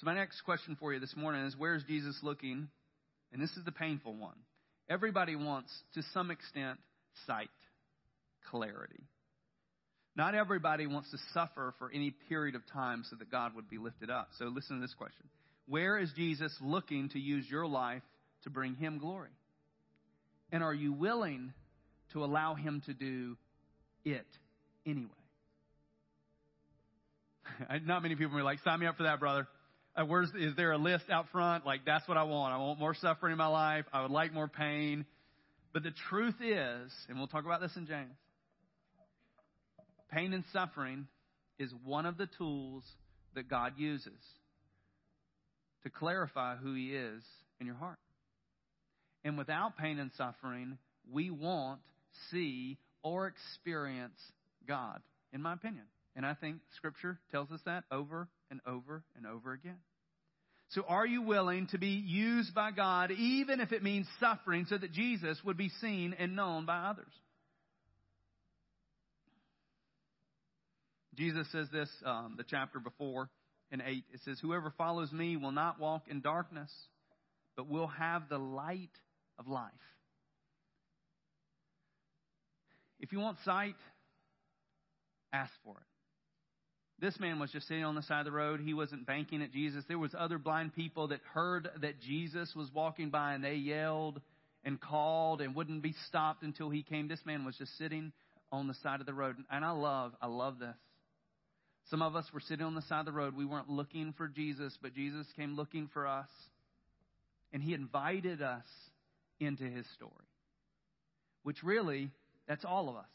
[0.04, 2.68] So, my next question for you this morning is Where's Jesus looking?
[3.32, 4.36] And this is the painful one.
[4.90, 6.78] Everybody wants, to some extent,
[7.26, 7.50] sight,
[8.52, 9.04] clarity.
[10.16, 13.78] Not everybody wants to suffer for any period of time so that God would be
[13.78, 14.30] lifted up.
[14.38, 15.26] So, listen to this question
[15.68, 18.04] Where is Jesus looking to use your life
[18.44, 19.32] to bring him glory?
[20.52, 21.54] And are you willing
[22.12, 23.38] to allow him to do
[24.04, 24.28] it
[24.86, 25.10] anyway?
[27.86, 29.48] Not many people are like, sign me up for that, brother.
[29.96, 31.66] Uh, where's, is there a list out front?
[31.66, 32.54] Like, that's what I want.
[32.54, 33.86] I want more suffering in my life.
[33.94, 35.06] I would like more pain.
[35.72, 38.16] But the truth is, and we'll talk about this in James,
[40.12, 41.08] pain and suffering
[41.60, 42.84] is one of the tools
[43.36, 44.20] that God uses
[45.84, 47.24] to clarify who He is
[47.60, 48.00] in your heart.
[49.24, 50.78] And without pain and suffering,
[51.12, 51.80] we won't
[52.32, 54.20] see or experience
[54.68, 55.86] God, in my opinion.
[56.16, 59.80] And I think Scripture tells us that over and over and over again.
[60.70, 64.78] So, are you willing to be used by God, even if it means suffering, so
[64.78, 67.12] that Jesus would be seen and known by others?
[71.16, 73.30] Jesus says this, um, the chapter before
[73.72, 74.04] in 8.
[74.14, 76.72] It says, Whoever follows me will not walk in darkness,
[77.56, 78.90] but will have the light
[79.38, 79.72] of life.
[83.00, 83.76] If you want sight,
[85.32, 85.93] ask for it.
[87.00, 88.62] This man was just sitting on the side of the road.
[88.62, 89.84] He wasn't banking at Jesus.
[89.88, 94.22] There was other blind people that heard that Jesus was walking by and they yelled
[94.64, 97.08] and called and wouldn't be stopped until he came.
[97.08, 98.14] This man was just sitting
[98.52, 99.36] on the side of the road.
[99.52, 100.76] And I love, I love this.
[101.90, 103.36] Some of us were sitting on the side of the road.
[103.36, 106.30] We weren't looking for Jesus, but Jesus came looking for us.
[107.52, 108.66] And he invited us
[109.40, 110.12] into his story.
[111.44, 112.10] Which really,
[112.48, 113.06] that's all of us.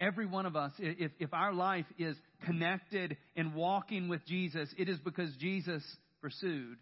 [0.00, 4.88] Every one of us, if, if our life is connected and walking with Jesus, it
[4.88, 5.82] is because Jesus
[6.22, 6.78] pursued.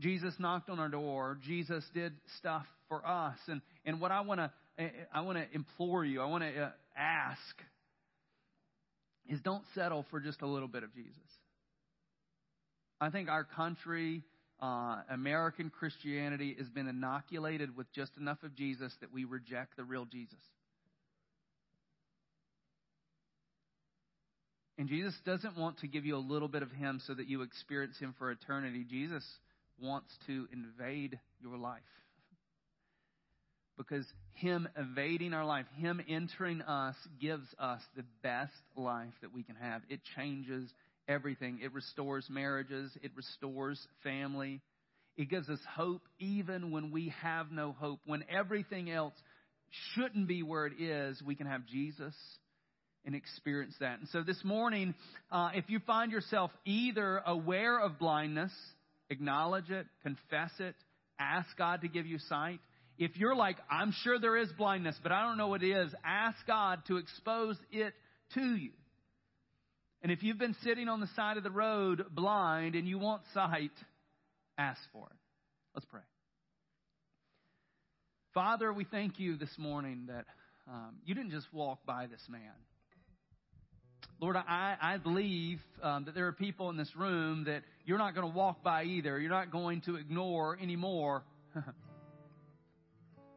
[0.00, 1.38] Jesus knocked on our door.
[1.42, 3.36] Jesus did stuff for us.
[3.48, 4.50] And, and what I want to,
[5.12, 7.40] I want to implore you, I want to uh, ask
[9.28, 11.16] is don't settle for just a little bit of Jesus.
[13.00, 14.22] I think our country,
[14.60, 19.84] uh, American Christianity, has been inoculated with just enough of Jesus that we reject the
[19.84, 20.38] real Jesus.
[24.76, 27.42] And Jesus doesn't want to give you a little bit of Him so that you
[27.42, 28.84] experience Him for eternity.
[28.88, 29.24] Jesus
[29.80, 31.82] wants to invade your life.
[33.76, 34.04] Because
[34.34, 39.56] Him invading our life, Him entering us, gives us the best life that we can
[39.56, 39.82] have.
[39.88, 40.68] It changes
[41.08, 41.60] everything.
[41.62, 44.60] It restores marriages, it restores family.
[45.16, 48.00] It gives us hope even when we have no hope.
[48.04, 49.14] When everything else
[49.94, 52.14] shouldn't be where it is, we can have Jesus
[53.04, 53.98] and experience that.
[53.98, 54.94] And so this morning,
[55.30, 58.52] uh, if you find yourself either aware of blindness,
[59.10, 60.74] acknowledge it, confess it,
[61.18, 62.60] ask God to give you sight.
[62.98, 65.92] If you're like, I'm sure there is blindness, but I don't know what it is,
[66.04, 67.92] ask God to expose it
[68.34, 68.70] to you.
[70.02, 73.22] And if you've been sitting on the side of the road blind and you want
[73.32, 73.72] sight,
[74.58, 75.16] ask for it.
[75.74, 76.02] Let's pray.
[78.34, 80.26] Father, we thank you this morning that
[80.68, 82.52] um, you didn't just walk by this man.
[84.20, 88.14] Lord, I, I believe um, that there are people in this room that you're not
[88.14, 89.18] going to walk by either.
[89.18, 91.24] You're not going to ignore anymore.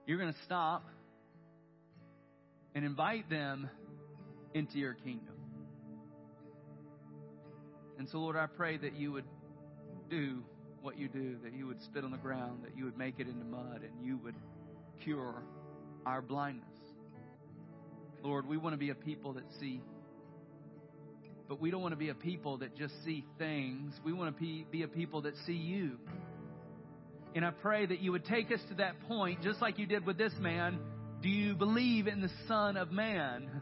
[0.05, 0.86] you're going to stop
[2.75, 3.69] and invite them
[4.53, 5.34] into your kingdom.
[7.97, 9.25] And so, Lord, I pray that you would
[10.09, 10.43] do
[10.82, 13.28] what you do, that you would spit on the ground, that you would make it
[13.28, 14.36] into mud, and you would
[15.03, 15.43] cure
[16.05, 16.63] our blindness.
[18.23, 19.82] Lord, we want to be a people that see
[21.47, 23.93] But we don't want to be a people that just see things.
[24.03, 25.97] We want to be, be a people that see you.
[27.35, 30.05] And I pray that you would take us to that point, just like you did
[30.05, 30.79] with this man.
[31.21, 33.61] Do you believe in the Son of Man?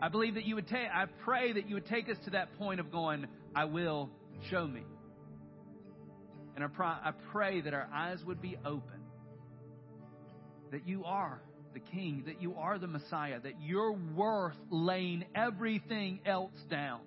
[0.00, 2.56] I believe that you would take, I pray that you would take us to that
[2.58, 4.10] point of going, I will
[4.50, 4.82] show me.
[6.54, 9.00] And I, pray, I pray that our eyes would be open,
[10.72, 11.40] that you are
[11.72, 17.00] the King, that you are the Messiah, that you're worth laying everything else down.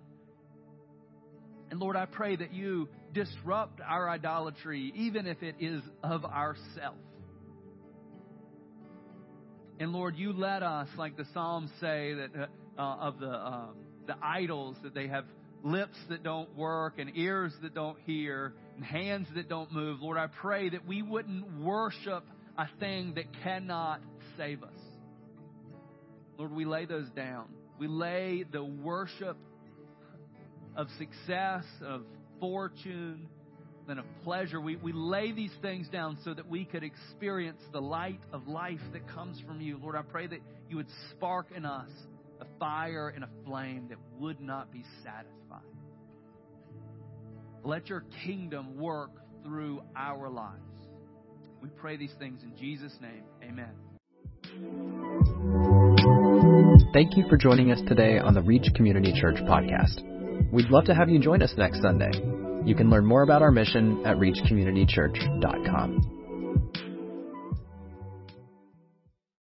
[1.69, 6.95] And Lord, I pray that you disrupt our idolatry, even if it is of ourself.
[9.79, 12.29] And Lord, you let us, like the Psalms say, that
[12.77, 13.75] uh, uh, of the um,
[14.07, 15.25] the idols that they have
[15.63, 20.01] lips that don't work and ears that don't hear and hands that don't move.
[20.01, 22.25] Lord, I pray that we wouldn't worship
[22.57, 24.01] a thing that cannot
[24.37, 24.69] save us.
[26.37, 27.45] Lord, we lay those down.
[27.77, 29.37] We lay the worship
[30.75, 32.03] of success, of
[32.39, 33.27] fortune,
[33.87, 34.59] and of pleasure.
[34.61, 38.79] We, we lay these things down so that we could experience the light of life
[38.93, 39.77] that comes from you.
[39.81, 41.89] Lord, I pray that you would spark in us
[42.39, 45.61] a fire and a flame that would not be satisfied.
[47.63, 49.11] Let your kingdom work
[49.43, 50.57] through our lives.
[51.61, 53.23] We pray these things in Jesus' name.
[53.43, 53.90] Amen.
[56.93, 60.01] Thank you for joining us today on the Reach Community Church podcast.
[60.51, 62.11] We'd love to have you join us next Sunday.
[62.65, 66.20] You can learn more about our mission at reachcommunitychurch.com.